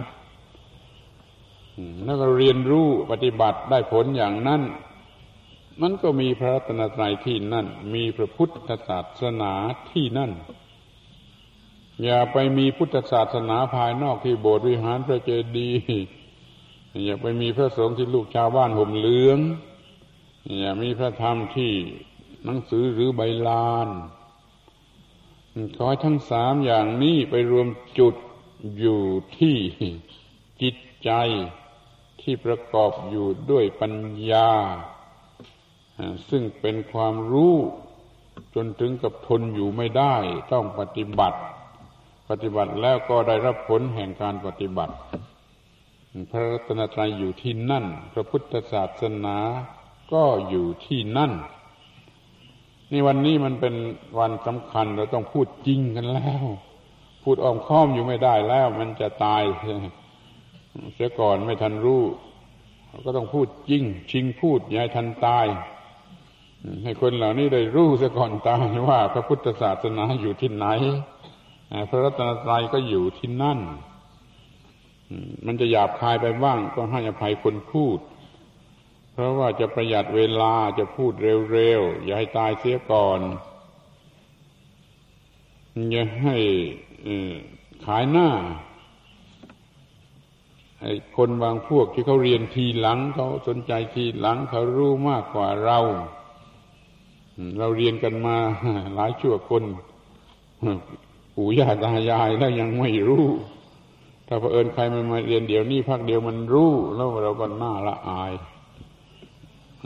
[2.04, 4.62] แล้วก็เรียนรู้ปฏิบัติได้ผลอย่างนั้น
[5.80, 9.52] มันก็มีพระรัตนตรัยที่นั่น มีพระพุทธศาสนา
[9.90, 10.32] ที่นั่น
[12.04, 16.06] อย่าไปมีพุทธศาสนาภายนอกที่โบสถ์วิหารพระเจดีย์
[17.04, 19.38] อย่าไปมีพระสงฆ์ที่ลูกชาวบ้านห่มเหลือง
[20.58, 21.72] อย่ามีพระธรรมที่
[22.44, 23.88] หนังสือหรือใบลาน
[25.76, 27.68] ขอทั้งสามอย่างนี้ไปรวม
[27.98, 28.14] จุด
[28.78, 29.00] อยู่
[29.38, 29.56] ที่
[30.62, 31.10] จิตใจ
[32.20, 33.94] ที่ประกอบอยู่ด้วยปัญ
[34.30, 34.48] ญา
[36.28, 37.54] ซึ่งเป็นความรู้
[38.54, 40.14] จนถึงกับทนอยู่ไม่ได้
[40.52, 41.38] ต้องปฏิบัติ
[42.28, 44.94] ปฏิบัติแล้วก็ได้รับผลแห่งการปฏิบัติ
[46.30, 49.36] พระรัตนตรัยอยู่ที่นั่น พระพุทธศาสนา
[50.12, 51.32] ก็อยู่ที่นั่น
[52.92, 53.74] นี่วันนี้มันเป็น
[54.18, 56.44] วันสำคัญเราต้องพูดจริงกันแล้ว
[57.22, 59.42] พูดอ้อมค้อมอยู่ไม่ได้แล้ว มันจะตาย
[60.94, 62.02] เสียก่อนไม่ทันรู้
[63.04, 65.46] ก็ต้องพูดจริง ชิงพูดอย่าให้ทันตาย
[66.84, 70.66] ให้คนเหล่านี้ได้รู้เสียก่อนตายว่า พระพุทธศาสนาอยู่ที่ไหน
[71.88, 73.58] พระรัตนตรัยก็อยู่ที่นั่น
[75.46, 77.98] มันจะหยาบคายไปบ้าง ก็ให้อภัยคนพูด
[79.12, 81.12] เพราะว่าจะประหยัดเวลาจะพูด
[81.52, 83.20] เร็วๆ อย่าให้ตายเสียก่อน
[85.90, 86.36] อย่าให้
[87.84, 88.28] ขายหน้า
[91.16, 95.78] คนบางพวกที่เขาเรียนทีหลังเขาสนใจทีหลังเขารู้มากกว่าเรา
[97.58, 98.36] เราเรียนกันมา
[98.94, 99.62] หลายชั่วคน
[101.34, 103.26] ปู่ย่าตายายแล้วยังไม่รู้
[104.26, 108.32] ถ้าเผอิญใครมันมาเรียนเดี๋ยวนี้พักเดียวมันรู้ แล้วเราก็น่าละอาย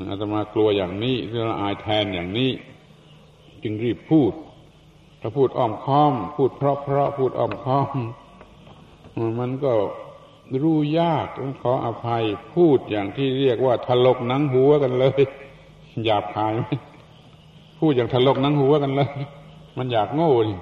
[0.08, 2.50] อาตมากลัวอย่างนี้เรื่องอายแทนอย่างนี้
[3.62, 4.32] จึงรีบพูด
[5.20, 7.96] ถ้าพูดอ้อมค้อม พูดเพราะเพราะพูดอ้อมค้อม
[9.40, 9.72] มันก็
[10.62, 12.24] รู้ยากต้องขออภัย
[12.54, 15.22] พูดอย่างที่เรียกว่าทะลกหนังหัวกันเลย
[16.04, 16.66] หยาบคายไหม
[17.78, 19.10] พูดอย่างทะลกหนังหัวกันเลย
[19.78, 20.54] มันอยากโง่ดิ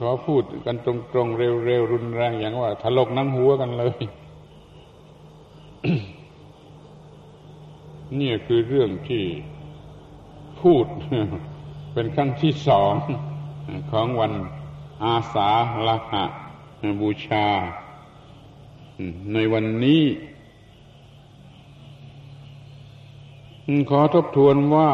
[0.00, 4.02] ขอพูดกันตรงๆเร็วๆรุนแรงอย่างว่าทะลกหนังหัวกันเลย
[8.20, 9.24] นี่คือเรื่องที่
[10.60, 10.86] พูด
[11.92, 12.94] เป็นครั้งที่สอง
[13.90, 14.32] ของวัน
[15.04, 15.50] อาสา
[15.86, 16.24] ฬหะ
[17.00, 17.46] บูชา
[19.32, 20.02] ในวันนี้
[23.90, 24.90] ขอทบทวนว่า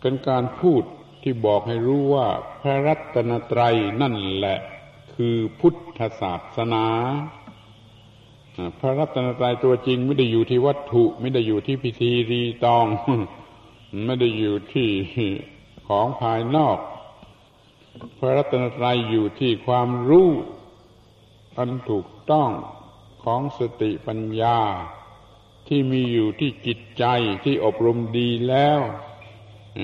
[0.00, 0.82] เป็นการพูด
[1.22, 2.26] ที่บอกให้รู้ว่า
[2.60, 4.58] พระรัตนตรัยนั่นแหละ
[5.14, 6.86] คือพุทธศาสนา
[8.80, 12.86] พระรัตนตรัยตัวจริงไม่ได้อยู่ที่วัตถุ ไม่ได้อยู่ที่พิธีรีตอง
[14.06, 14.88] ไม่ได้อยู่ที่
[15.88, 16.78] ของภายนอก
[18.18, 20.30] พระรัตนตรัยอยู่ที่ความรู้
[21.58, 22.50] อันถูกต้อง
[23.24, 24.58] ของสติปัญญา
[25.68, 27.04] ที่มีอยู่ที่จิตใจ
[27.44, 28.80] ที่อบรมดีแล้ว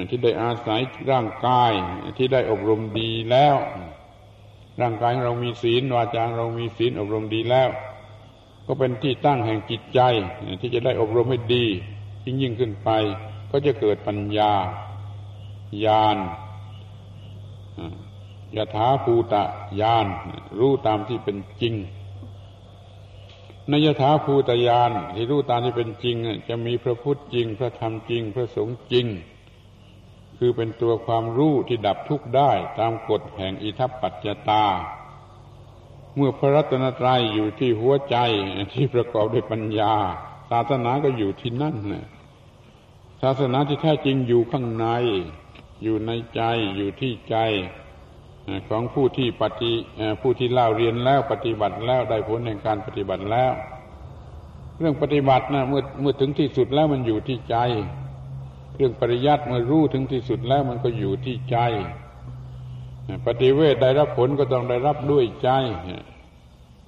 [0.09, 1.73] ที่ได้อาศัยร่างกาย
[2.19, 3.57] ที่ได้อบรมดีแล้ว
[4.81, 7.71] ร่างกายเรามีศีลวาจาเรามีศีลอบรมดีแล้ว
[8.67, 10.01] ก็เป็นที่ตั้งแห่งจิตใจ
[10.61, 11.65] ที่จะได้อบรมให้ดี
[12.25, 12.91] ยิ่งยิ่งขึ้นไป
[13.51, 14.53] ก็จะเกิดปัญญา
[15.85, 16.17] ญาณ
[18.57, 19.43] ยถาภูตะ
[19.81, 20.07] ญาณ
[20.59, 21.75] รู้ตามที่เป็นจริง
[23.69, 26.17] ในยถาภูตญาณที่รู้ตามที่เป็นจริง
[26.49, 29.07] จะมีพระพุทธจริง พระธรรมจริง พระสงฆ์จริง
[30.39, 34.65] คือเป็นตัวความรู้ที่ดับทุกข์ได้ตามกฎแห่งอิทัปปัจจตา
[36.17, 38.17] เมื่อพระรัตนตรัยอยู่ที่หัวใจ
[38.73, 39.95] ที่ประกอบด้วยปัญญา
[40.51, 41.77] ศาสนาก็อยู่ที่นั่น
[43.23, 44.87] ศาสนาที่แท้จริงอยู่ข้างใน
[45.83, 46.43] อยู่ในใจ
[46.77, 47.37] อยู่ที่ใจ
[48.69, 49.73] ของผู้ที่ปฏิ
[50.21, 53.53] ผู้ที่เล่าเรียนแล้วปฏิบัติแล้วได้ผลแห่งการปฏิบัติแล้ว
[54.79, 57.57] เรื่องปฏิบัตินะเมื่อเมื่อถึงที่สุดแล้วมันอยู่ที่ใจ
[58.77, 61.59] เรื่องปริยัติเมื่อรู้ถึงที่สุดแล้วมันก็อยู่ที่ใจ
[63.27, 65.51] ปฏิเวทได้รับผลก็ต้องได้รับด้วยใจ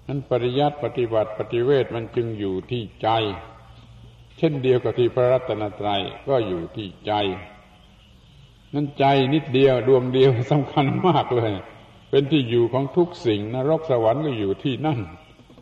[0.07, 3.09] นั้นปริยัติปฏิบัติปฏิเวทมันจึงอยู่ที่ใจ
[4.39, 7.13] เช่นเดียวกับที่พระรัตนตรัยก็อยู่ที่ใจ
[8.75, 9.05] นั่นใจ
[9.35, 11.53] นิดเดียวดวงเดียวสำคัญมากเลย
[12.11, 14.99] เป็นที่อยู่ของทุกสิ่งนรกสวรรค์ก็อยู่ที่นั่น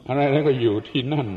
[0.06, 1.28] อะไรแล้วก็อยู่ที่นั่น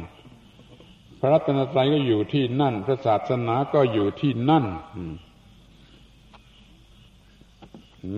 [1.19, 4.65] พระรัตนตรัยก็อยู่ที่นั่น พระศาสนาก็อยู่ที่นั่น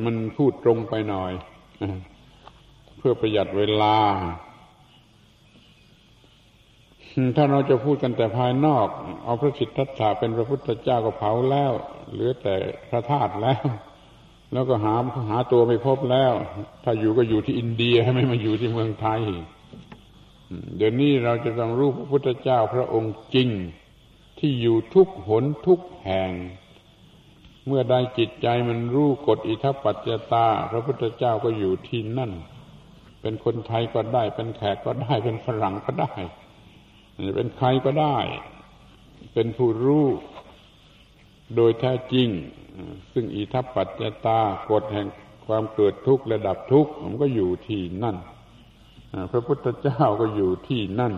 [0.04, 1.32] มันพูดตรงไปหน่อย
[2.98, 3.96] เพื่อประหยัดเวลา
[7.36, 8.88] ถ้าเราจะพูดกันแต่ภายนอก
[9.24, 11.72] เอาพระสิทธัตถะเป็นพระพุทธเจ้าก็เผาแล้ว
[12.12, 12.56] เหลือแต่
[12.90, 13.64] พระธาตุแล้ว
[14.54, 14.96] แล้วก็หา
[15.30, 16.34] หาตัวไม่พบแล้ว
[16.84, 19.22] ถ้าอยู่ก็อยู่ที่อินเดียไม่มาอยู่ที่เมืองไทย
[20.78, 23.50] เดี๋ยวนี้เราจะต้องรู้พระพุทธเจ้าพระองค์จริง
[24.40, 26.32] ที่อยู่ทุกหนทุกแห่ง
[27.68, 32.32] เมื่อใดจิตใจมันรู้กฎอิทัปปัจจตา พระพุทธเจ้าก็อยู่ที่นั่น
[33.22, 36.14] เป็นคนไทยก็ได้เป็นแขกก็ได้เป็นฝรั่งก็ได้
[37.36, 38.18] เป็นใครก็ได้
[39.34, 40.06] เป็นผู้รู้
[41.56, 42.30] โดยแท้จริง
[43.14, 44.40] ซึ่งอิทัปปัจจตา
[44.72, 45.08] กฎแห่ง
[45.46, 48.18] ความเกิดทุกข์และดับทุกข์มันก็อยู่ที่นั่น
[49.32, 51.14] พระพุทธเจ้าก็อยู่ที่นั่น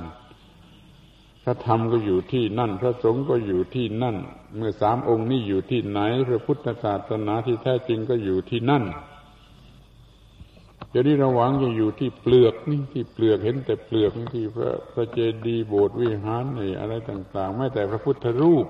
[1.43, 4.17] พระธรรมก็อยู่ที่นั่น พระสงฆ์ก็อยู่ที่นั่น
[4.55, 8.83] เมื่อสามองค์นี้อยู่ที่ไหน พระพุทธศาสนาที่แท้จริงก็อยู่ที่นั่น
[10.89, 18.65] เดี๋ยวนี้เราหวังจะอยู่ที่เปลือกนี่ที่เปลือกเห็นแต่เปลือกที่พระพระเจดีย์โบสถ์วิหารนี่อะไรต่าง ๆ ไม่แต่พระพุทธรูป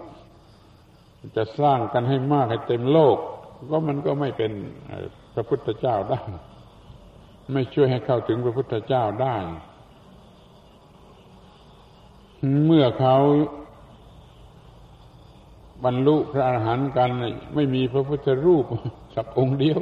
[1.36, 3.18] จะสร้างกันให้มากให้เต็มโลก
[3.70, 4.52] ก็มันก็ไม่เป็น
[5.34, 6.22] พระพุทธเจ้าได้
[7.54, 9.38] ไม่ช่วยให้เข้าถึงพระพุทธเจ้าได้
[12.66, 13.18] เมื่อเขา
[15.86, 17.10] บรรลุพระอรหันต์กัน
[17.56, 18.66] ไม่มีพระพุทธรูป
[19.16, 19.80] สักองค์เดียว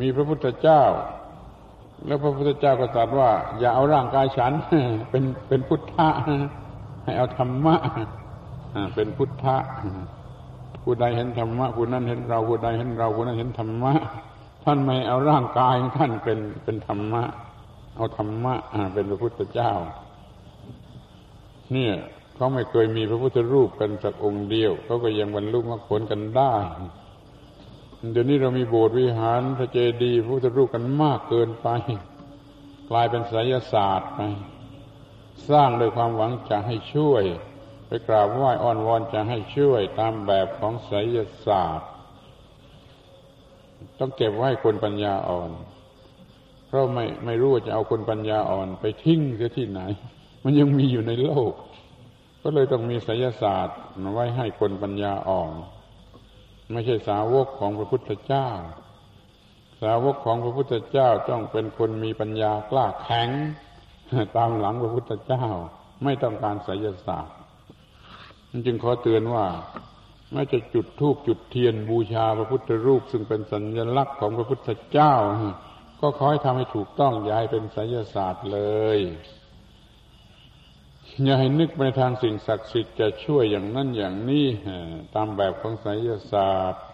[0.00, 0.82] มีพระพุทธเจ้า
[2.06, 4.52] แล้วพระพุทธเจ้าก็ตรัสว่า อย่าเอาร่างกายฉัน
[5.10, 6.08] เป็นเป็นพุทธะ
[7.04, 7.76] ให้เอาธรรมะ
[8.94, 9.56] เป็นพุทธะ
[10.82, 13.94] ผู้ใดเห็นธรรมะผู้นั้นเห็นเราผู้ใดเห็นเราผู้นั้นเห็นธรรมะ
[14.64, 17.22] ท่านไม่เอาร่างกายท่านเป็นเป็นธรรมะ
[17.96, 18.54] เอาธรรมะ
[18.94, 19.72] เป็นพระพุทธเจ้า
[21.72, 21.94] เนี่ย
[22.34, 26.52] เขาไม่เคยมีพระพุทธรูปกันสักองค์เดียวเขาก็ยังบรรลุมรรคผลกันได้
[28.12, 31.68] เดี๋ยวนี้เรามีโบสถ์วิหารพระเจดีย์พระพุทธรูปกันมากเกินไป
[32.90, 34.20] กลายเป็นไสยศาสตร์ไป
[35.50, 37.24] สร้างโดยความหวังจะให้ช่วย
[37.86, 41.88] ไปกราบไหว้อ้อนวอนจะให้ช่วยตามแบบของไสยศาสตร์
[43.98, 45.50] ต้องเก็บไว้คนปัญญาอ่อน
[46.66, 49.80] เพราะไม่ไม่รู้ว่าจะเอาคนปัญญาอ่อนไปทิ้งเสียที่ไหน
[50.44, 51.52] มันยังมีอยู่ในโลก
[52.42, 55.52] ก็เลยต้องมีไสยศาสตร์มาไว้ให้คนปัญญาอ่อน
[56.72, 58.48] ไม่ใช่สาวกของพระพุทธเจ้า
[59.82, 63.28] สาวกของพระพุทธเจ้าต้องเป็นคนมีปัญญากล้าแข็ง
[64.36, 65.46] ตามหลังพระพุทธเจ้า
[66.04, 67.36] ไม่ต้องการไสยศาสตร์
[68.66, 69.46] จึงขอเตือนว่า
[70.32, 75.14] ไม่จะจุดธูปจุดเทียนบูชาพระพุทธรูป ซึ่งเป็นสัญลักษณ์ของพระพุทธเจ้า
[76.00, 78.60] ก็ขอให้ทำให้ถูกต้องย่าให้เป็นไสยศาสตร์เล
[78.96, 78.98] ย
[81.22, 84.46] อย่าให้นึกไปทางสิ่งศักดิ์สิทธิ์จะช่วยอย่างนั้นอย่างนี้
[85.14, 86.84] ตามแบบของไสยศาสตร์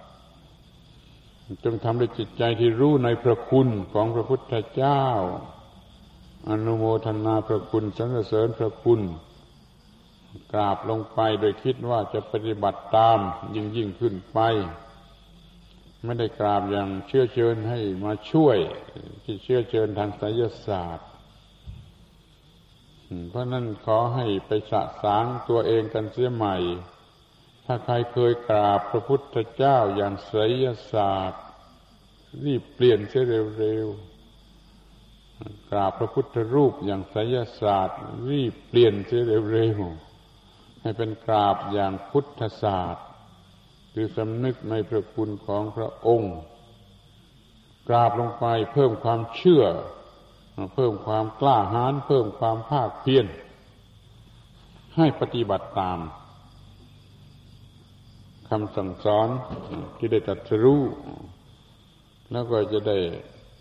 [1.64, 5.04] จงทำด้วยจิตใจที่รู้ในพระคุณของพระพุทธเจ้า
[6.48, 9.00] อนุโมทนาพระคุณสรรเสริญพระคุณ
[10.52, 13.18] กราบลงไปโดยคิดว่าจะปฏิบัติตาม
[13.54, 14.38] ยิ่งยิ่งขึ้นไป
[16.04, 18.58] ไม่ได้กราบอย่างเชื่อเชิญให้มาช่วย
[19.24, 21.09] ที่เชื่อเชิญทางไสยศาสตร์
[23.28, 26.56] เพราะนั้นขอให้ไปสะสางตัวเองกันเสียใหม่
[27.64, 31.44] ถ้าใครเคยกราบพระพุทธเจ้าอย่างไสยศาสตร์
[32.44, 33.24] รีบเปลี่ยนเสีย
[33.58, 38.00] เร็วๆ กราบพระพุทธรูปอย่างไสยศาสตร์
[38.30, 43.06] รีบเปลี่ยนเสียเร็วๆ ให้เป็นกราบอย่างพุทธศาสตร์
[43.94, 46.36] คือสำนึกในพระคุณของพระองค์
[47.88, 49.64] กราบลงไปเพิ่มความเชื่อ
[50.74, 53.26] เพิ่มความกล้าหาญเพิ่มความภาคเพียร
[54.96, 55.98] ให้ปฏิบัติตาม
[58.48, 59.28] คำสั่งสอน
[59.98, 60.82] ที่ได้ตัดรู้
[62.32, 62.98] แล้วก็จะได้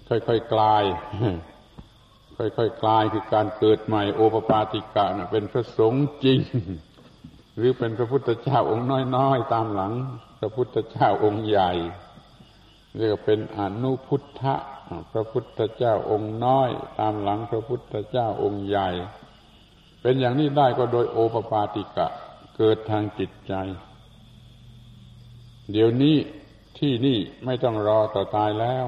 [0.08, 0.84] ค่อยๆกลาย
[2.38, 6.40] ค่อยๆกลายคือการเกิดใหม่โอปปาติกะนะเป็นพระสงฆ์จริง
[7.58, 9.94] หรือเป็นพระพุทธเจ้าองค์น้อยๆ ตามหลัง
[10.40, 11.72] พระพุทธเจ้าองค์ใหญ่
[12.98, 14.56] เรียกเป็นอนุพุทธะ
[15.12, 16.70] พระพุทธเจ้าองค์น้อย
[17.00, 18.90] ตามหลังพระพุทธเจ้าองค์ใหญ่
[20.02, 22.08] เป็นอย่างนี้ได้ก็โดยโอปปาติกะ
[22.58, 23.54] เกิดทางจิตใจ
[25.72, 26.16] เดี๋ยวนี้
[26.80, 28.86] ที่นี่ไม่ต้องรอต่อตายแล้ว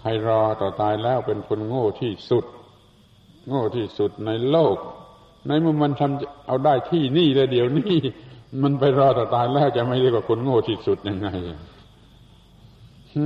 [0.00, 2.44] ใครรอต่อตายแล้วเป็นคนโง่ที่สุด
[3.48, 4.76] โง่ที่สุดในโลก
[5.46, 7.96] ในเมื่อมันทำเอาได้ที่นี่เลยเดี๋ยวนี้
[8.62, 11.28] มันไปรอต่อตายแล้วจะไม่เรียกว่าคนโง่ที่สุดยังไง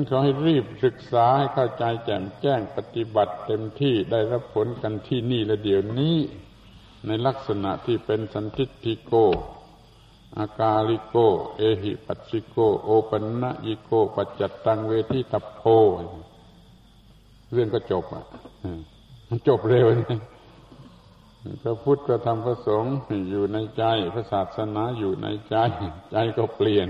[0.09, 6.17] ขอให้รีบศึกษาให้เข้าใจแจ่มแจ้งปฏิบัติเต็มที่ได้รับผลกันที่นี่และเดี๋ยวนี้
[7.07, 9.13] ในลักษณะที่เป็นสันทิฏฐิโก
[10.39, 11.17] อากาลิโก
[11.57, 15.63] เอหิปัสสิโก โอปันนะยิโก ปัจจัตตังเวทิตโพ
[17.53, 18.25] เรื่องก็จบอะ
[19.29, 20.21] มันจบเร็วนะ
[21.63, 22.95] พระพุทธพระธรรมพระสงฆ์
[23.31, 25.57] อยู่ในใจ พระศาสนาอยู่ในใจ
[26.13, 26.89] ใจก็เปลี่ยน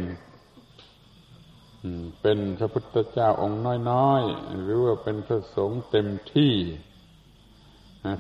[2.20, 6.52] เป็นพระพุทธเจ้าองค์น้อยๆ หรือว่าเป็นพระสงฆ์เต็มที่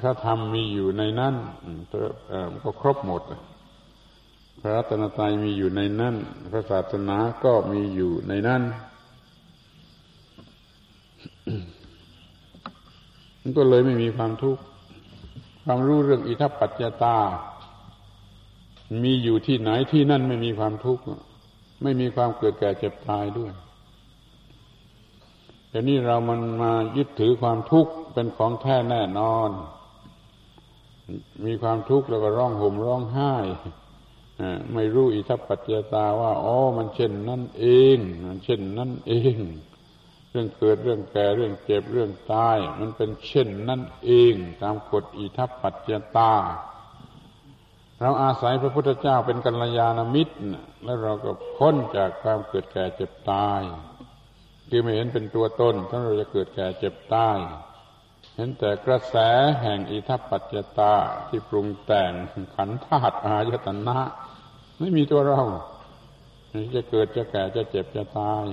[0.00, 1.34] พระธรรมมีอยู่ในนั้น
[2.62, 3.22] ก็ครบหมด
[4.60, 6.14] พระรัตนตรัยมีอยู่ในนั้น
[6.52, 8.62] พระศาสนาก็มีอยู่ในนั้น
[13.40, 14.62] มันก็เลยไม่มีความทุกข์
[15.64, 17.18] ความรู้เรื่องอิทัปปัจจตา
[19.04, 21.04] มีอยู่ที่ไหนที่นั่นไม่มีความทุกข์
[21.82, 23.52] ไม่มีความเกิดแก่เจ็บตายด้วย
[25.68, 29.50] แต่นี่เรามันมายึดถือความทุกข์เป็นของแท้แน่นอน
[31.44, 33.34] มีความทุกข์แล้วก็ร้องห่มร้องไห้
[34.74, 37.66] ไม่รู้อิทัปปัจจตาว่าอ๋อมันเช่นนั่นเอ
[37.96, 39.36] งมันเช่นนั่นเอง
[40.30, 46.32] เรื่องเกิดเรื่องแก่เรื่องเจ็บเรื่องตาย มันเป็นเช่นนั่นเอง ตามกฎอิทัปปัจจตา
[48.00, 50.34] เราอาศัยพระพุทธเจ้าเป็นกัลยาณมิตร
[50.84, 53.62] แล้วเราก็พ้นจากความเกิดแก่เจ็บตาย
[54.68, 57.38] คือไม่เห็นเป็นตัวตนถ้าเราจะเกิดแก่เจ็บตาย
[58.36, 59.16] เห็นแต่กระแส
[59.62, 60.94] แห่งอิทัปปัจจตา
[61.28, 62.12] ที่ปรุงแต่ง
[62.56, 63.98] ขันธาตุอายตนะ
[64.78, 65.42] ไม่มีตัวเรา
[66.74, 68.46] จะเกิดจะแก่จะเจ็บจะตาย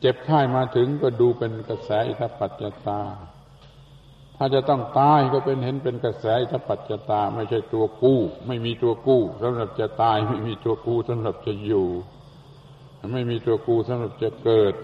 [0.00, 3.00] เจ็บไข้มาถึงก็ดูเป็นกระแสอิทัปปัจจตา
[4.44, 11.88] ถ้าจะต้องตายก็เป็นเห็นเป็นกระแสอิทปัจจตาไม่ใช่ตัวกู้ ไม่มีตัวกู้สำหรับจะตายไม่มีตัวกู้สำหรับจะอยู่
[13.12, 14.74] ไม่มีตัวกู้สำหรับจะเกิด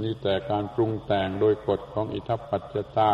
[0.00, 3.12] มีแต่การปรุงแต่งโดยกฎของอิทัปปัจจตา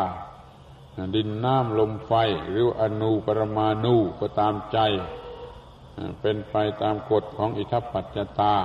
[1.15, 2.13] ดินน้ำลมไฟ
[2.51, 4.79] หรืออนูปรมาณูก็ตามใจ
[6.21, 8.57] เป็นไปตามกฎของอิทัปปัจจตา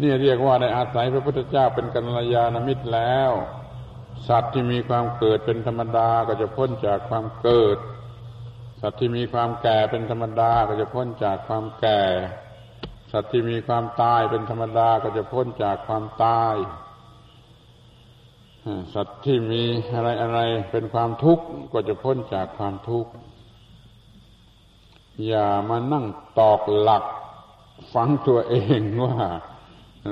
[0.00, 3.32] นี่เรียกว่าได้อาศัยพระพุทธเจ้าเป็นกัลยาณมิตรแล้ว
[4.26, 7.78] สัตว์ที่มีความเกิดเป็นธรรมดาก็จะพ้นจากความเกิด
[8.80, 12.00] สัตว์ที่มีความแก่เป็นธรรมดาก็จะพ้นจากความแก่
[13.12, 16.54] สัตว์ที่มีความตายเป็นธรรมดาก็จะพ้นจากความตาย
[18.94, 19.62] สัตว์ที่มี
[19.94, 20.38] อะไรอะไร
[20.70, 23.10] เป็นความทุกข์ก็จะพ้นจากความทุกข์
[25.26, 26.06] อย่ามานั่ง
[26.38, 27.04] ตอกหลัก
[27.94, 29.18] ฟังตัวเองว่า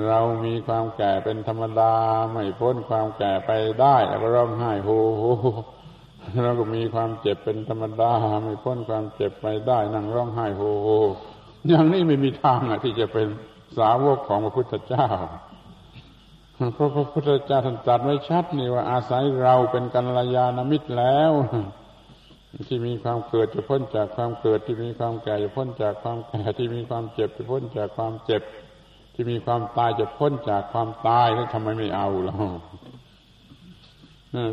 [0.07, 1.93] เรามีความแก่เป็นธรรมดา
[2.33, 5.25] ไม่พ้นความแก่ไปได้แล้วก็ร้องไห้โฮโฮ
[6.43, 8.13] เราก็มีความเจ็บเป็นธรรมดา
[8.45, 10.89] ไม่พ้นความเจ็บไปได้นั่งร้องไห้โฮโฮ
[11.69, 13.29] อย่างนี้ไม่มีทางอะที่จะเป็น
[13.79, 15.09] สาวกของพระพุทธเจ้า
[16.75, 21.33] เพราะพระพุทธเจ้าท่านตรัสไว้ชัดนี่ว่าอาศัยเราเป็นกัลยาณมิตรแล้ว
[22.69, 28.43] ที่มีความเกิดจะพ้นจากความเกิดที่มีความแก่จะพ้นจากความแก่ที่มีความเจ็บจะพ้นจากความเจ็บ
[29.19, 32.37] ที่มีความตายจะพ้นจากความตายแล้วทำไมไม่เอาล่ะ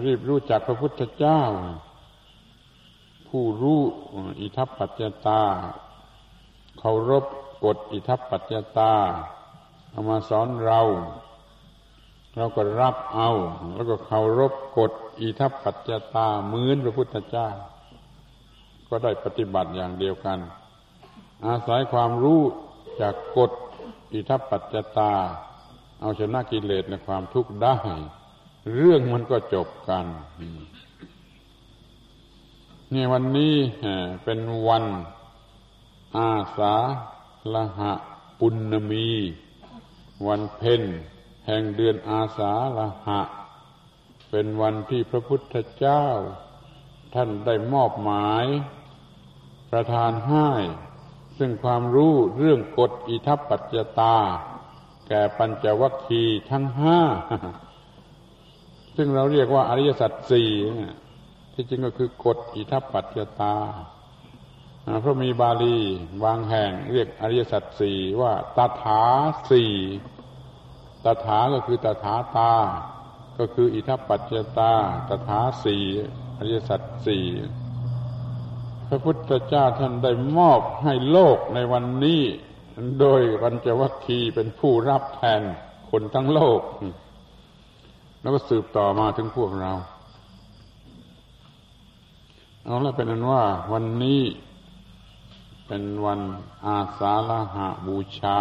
[0.06, 1.42] รีบรู้จักพระพุทธเจ้า
[3.28, 3.80] ผู้รู้
[4.40, 5.42] อิทัปปัจจตา
[6.80, 7.26] เคารพ
[7.64, 8.94] กฎอิทัปปัจจตา
[9.92, 10.82] เอามาสอนเรา
[12.36, 13.30] เราก็รับเอา
[13.74, 14.92] แล้วก็เคารพกฎ
[15.22, 17.50] อิทัปปัจจตาเหมือนพระพุทธเจ้า
[18.88, 20.40] ก็ได้ปฏิบัติอย่างเดียวกัน
[21.46, 22.42] อาศัยความรู้
[23.02, 23.52] จากกฎ
[24.14, 25.14] อิทัปปัจจตา
[26.02, 27.78] เอาชนะกิเลสในความทุกข์ได้
[28.76, 30.06] เรื่องมันก็จบกัน
[32.94, 33.56] นี่วันนี้
[34.24, 34.86] เป็นวัน
[36.18, 36.76] อาสา
[37.54, 37.94] ละหะ
[38.40, 39.08] ปุณมี
[40.28, 40.84] วันเพ็ญ
[41.48, 43.22] แห่งเดือนอาสาละหะ
[44.30, 46.06] เป็นวันที่พระพุทธเจ้า
[47.14, 48.46] ท่านได้มอบหมาย
[49.72, 50.50] ประทานให้
[51.38, 54.16] ซึ่งความรู้เรื่องกฎอิทัปปัจจตา
[55.08, 57.00] แก่ปัญจวัคคีย์ทั้งห้า
[58.96, 60.52] ซึ่งเราเรียกว่าอริยสัจสี่
[61.54, 63.56] ที่จริงก็คือกฎอิทัปปัจจตา
[65.02, 65.80] เพราะมีบาลี
[66.24, 69.04] บางแห่งเรียกอริยสัจสี่ว่าตถา
[69.52, 69.72] สี่
[71.06, 72.54] ตถาก็คือตถาตา
[73.38, 74.74] ก็คืออิทัปปัจจตา
[75.10, 75.84] ตถาสี่
[76.38, 77.24] อริยสัจสี่
[78.88, 82.22] พระพุทธเจ้าท่านได้มอบให้โลกในวันนี้
[83.00, 85.42] โดยปัญจวัคคีย์เป็นผู้รับแทน
[85.90, 86.62] คนทั้งโลก
[88.22, 89.72] แล้วก็สืบต่อมาถึงพวกเรา
[92.64, 94.22] เอาละเป็นนั้นว่าวันนี้
[95.68, 96.22] เป็นวัน
[96.66, 98.40] อาสาฬหาบูชา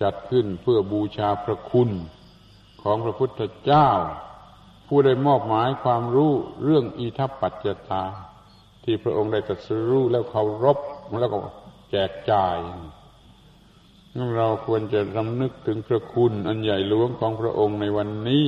[0.00, 1.90] จัดขึ้นเพื่อบูชาพระคุณ
[2.82, 3.88] ของพระพุทธเจ้า
[4.86, 6.32] ผู้ได้มอบหมายความรู้
[6.64, 8.04] เรื่องอิทัปปัจจตา
[8.90, 10.78] ที่พระองค์ได้ตรัสรู้แล้วเคารพ
[11.20, 11.38] แล้วก็
[11.90, 12.56] แจกจ่าย
[14.36, 18.46] เราควรจะรำนึกถึงพระคุณอันใหญ่หลวงของพระองค์ในวันนี้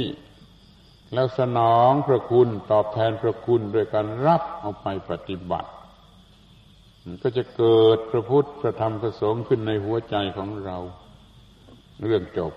[1.14, 5.70] แล้วสนองพระคุณตอบแทนพระคุณโดยการรับเอาไปปฏิบัติ
[7.22, 10.76] ก็จะเกิดพระพุทธพระธรรมพระสงฆ์ขึ้นในหัวใจของเรา
[12.04, 12.52] เรื่องจบ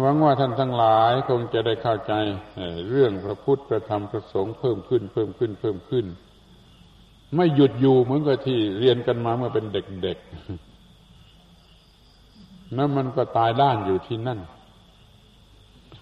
[0.00, 2.12] หวังว่าท่านทั้งหลายคงจะได้เข้าใจ
[2.88, 6.06] เรื่องพระพุทธพระธรรมพระสงฆ์เพิ่มขึ้น เพิ่มขึ้นเพิ่มขึ้น
[7.36, 14.40] ไม่หยุดอยู่เหมือนกับที่เรียนกันมาเมื่อเป็นเด็กๆนั่นมันก็ตายด้านอยู่ที่นั่น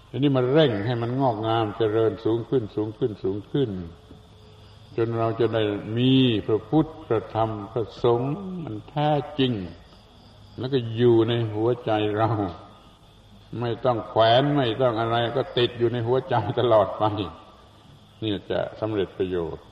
[0.09, 3.69] ทีนี้มาเร่งให้มันงอกงามเจริญสูงขึ้นสูงขึ้นสูงขึ้น
[4.97, 5.63] จนเราจะได้
[5.97, 6.13] มี
[6.47, 9.09] พระพุทธพระธรรมพระสงฆ์มันแท้
[9.39, 9.51] จริง
[10.57, 12.29] แล้วก็อยู่ในหัวใจเรา
[13.59, 17.03] ไม่ต้องแขวนไม่ต้องอะไรก็ติดอยู่ในหัวใจตลอดไป
[18.23, 19.65] นี่จะสำเร็จประโยชน์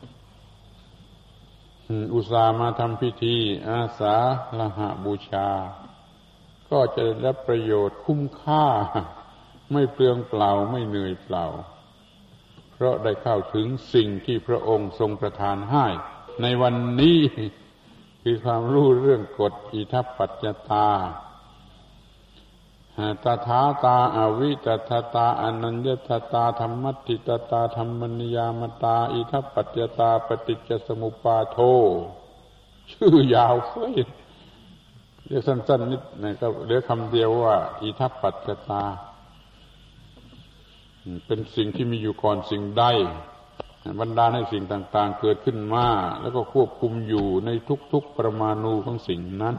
[2.14, 3.35] อุตส่าห์มาทำพิธี
[3.69, 4.15] อาสา
[4.60, 5.49] ละหะบูชา
[6.69, 8.65] ก็จะได้รับประโยชน์คุ้มค่า
[9.72, 11.45] ไม่เปลืองเปล่าไม่เหนื่อยเปล่า
[12.73, 15.85] เพราะได้เข้าถึงสิ่งที่พระองค์ทรงประทานให้
[16.41, 17.19] ในวันนี้
[18.23, 20.89] คือความรู้เรื่องกฎอิทัปปัจจตา
[23.23, 31.57] ตถาตาอาวิตถาตาอนัญญตตาธรรมติตตาธรรมนิยามตา อิทัปปัจจตาปฏิจจสมุปาโท
[32.91, 33.93] ชื่อยาวเฟ้ย
[35.26, 38.84] เรียกสั้นๆนิดนะก็เหลือคำเดียวว่า อิทัปปัจจตา
[41.26, 42.84] เป็นสิ่งที่มีอยู่ก่อนสิ่งใด
[43.99, 45.85] บรรดาให้สิ่งต่างๆ เกิดขึ้นมา
[46.21, 47.49] แล้วก็ควบคุมอยู่ใน
[47.93, 49.55] ทุกๆประมาณูของสิ่งนั้น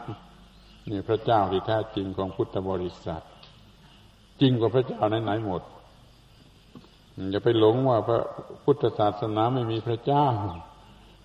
[0.91, 3.23] นี่พระเจ้าที่แท้จริงของพุทธบริษัท
[4.41, 5.63] จริงกว่าพระเจ้าไหนๆหมด
[7.31, 8.21] อย่าไปหลงว่าพระ
[8.65, 10.27] พุทธศาสนาไม่มีพระเจ้า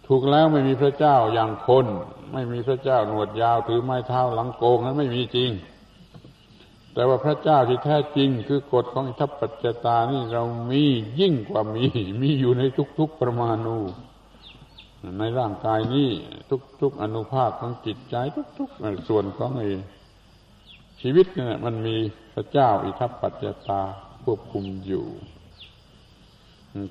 [0.07, 1.85] ถูกแล้วไม่มีพระเจ้าอย่างคน
[2.33, 5.51] ไม่มีพระเจ้าหนวดยาวถือไม้เท้าหลังโกงนั้นไม่มีจริง
[6.93, 10.83] แต่ว่าพระเจ้าที่แท้จริง คือกฎของทัปปัจจตานี่เรามี
[11.19, 11.85] ยิ่งกว่ามี
[12.21, 12.63] มีอยู่ใน
[12.99, 13.77] ทุกๆประมาณู
[15.19, 16.09] ในร่างกายนี้
[16.81, 18.15] ทุกๆอนุภาคของจิตใจ
[18.57, 19.63] ทุกๆส่วนของไอ
[21.01, 21.97] ชีวิตเนี่ยมันมี
[22.33, 23.81] พระเจ้าอิทัปปัจจตา
[24.23, 25.05] ควบคุมอยู่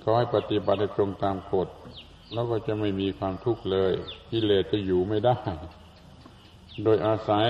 [0.03, 1.69] ขอให้ปฏิบัติตรงตามกฎ
[2.33, 3.93] แล้วก็จะไม่มีความทุกข์เลย
[4.31, 5.39] กิเลสจะอยู่ไม่ได้
[6.83, 7.47] โดยอาศัย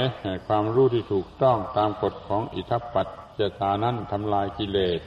[0.47, 3.09] ความรู้ที่ถูกต้องตามกฎของอิทัปปัจ
[3.39, 5.01] จตานั้นทำลายกิเลส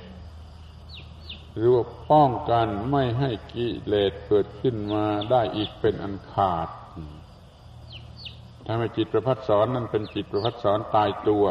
[1.56, 6.68] หรือว่าป้องกันไม่ให้กิเลสเกิดขึ้นมาได้อีกเป็นอันขาด
[8.69, 11.45] ทำให้จิตประพัดสอนนั้นเป็นจิตประพัดสอนตายตัว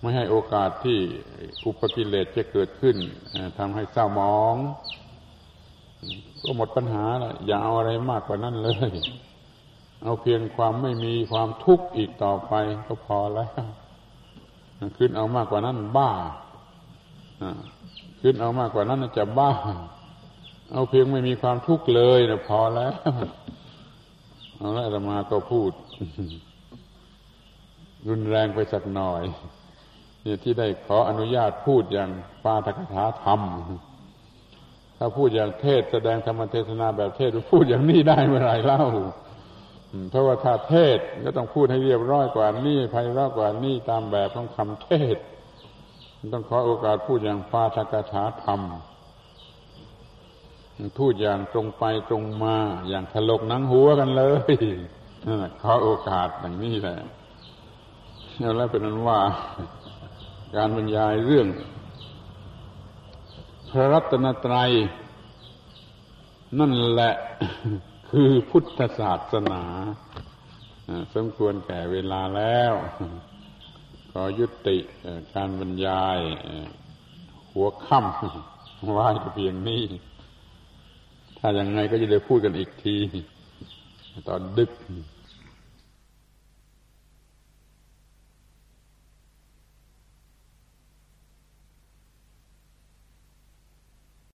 [0.00, 0.98] ไม่ให้โอกาสที่
[1.66, 2.96] อุปกิเลสจะเกิดขึ้น
[3.58, 4.56] ทำให้เศร้ามอง
[6.42, 8.90] ก็หมดปัญหาละอย่าเอาอะไรมากกว่านั้นเลย
[10.02, 12.52] เอาเพียงความไม่มีความทุกข์อีกต่อไป
[12.86, 13.50] ก็พอแล้ว
[14.98, 16.10] ขึ้นเอามากกว่านั้นบ้า
[18.20, 19.52] ขึ้นเอามากกว่านั้นจะบ้า
[20.72, 22.94] เอาเพียงไม่มีความทุกข์เลยนะพอแล้ว
[24.64, 25.72] เอาละธรรมาก็พูด
[28.08, 29.22] รุนแรงไปสักหน่อย
[30.22, 32.10] เนี่ยที่ได้ขออนุญาตพูดอย่าง
[32.44, 33.40] ปาทกถาธรรม
[34.98, 38.82] ถ้าพูดอย่างเทศแสดงธรรมเทศนาแบบเทศพูดอย่างนี้ได้เมื่อไรเล่า
[40.10, 45.16] เพราะว่าถ้าเทศก็ต้องพูดให้เรียบร้อยกว่านี้ไพเราะกว่านี้ตามแบบของคำเทศ
[46.32, 48.60] ต้องขอโอกาสพูดอย่างปาทกถาธรรม
[50.98, 52.56] พูดอย่างตรงไปตรงมา
[52.88, 54.52] อย่างถลกหนังหัวกันเลย
[55.62, 56.98] ขอโอกาสอย่างนี้แหละ
[58.56, 59.20] แล้วเป็นนั้นว่า
[60.56, 61.48] การบรรยายเรื่อง
[63.70, 64.70] พระรัตนตรัย
[66.58, 67.12] นั่นแหละ
[68.10, 69.62] คือพุทธศาสนา
[71.14, 72.74] สมควรแก่เวลาแล้ว
[74.10, 74.78] ขอยุติ
[75.34, 76.18] การบรรยาย
[77.52, 79.84] หัวค่ำไว้เพียงนี้
[81.46, 82.96] ถ้าอย่างไงก็จะได้พูดกันอีกที
[84.28, 84.70] ตอนดึก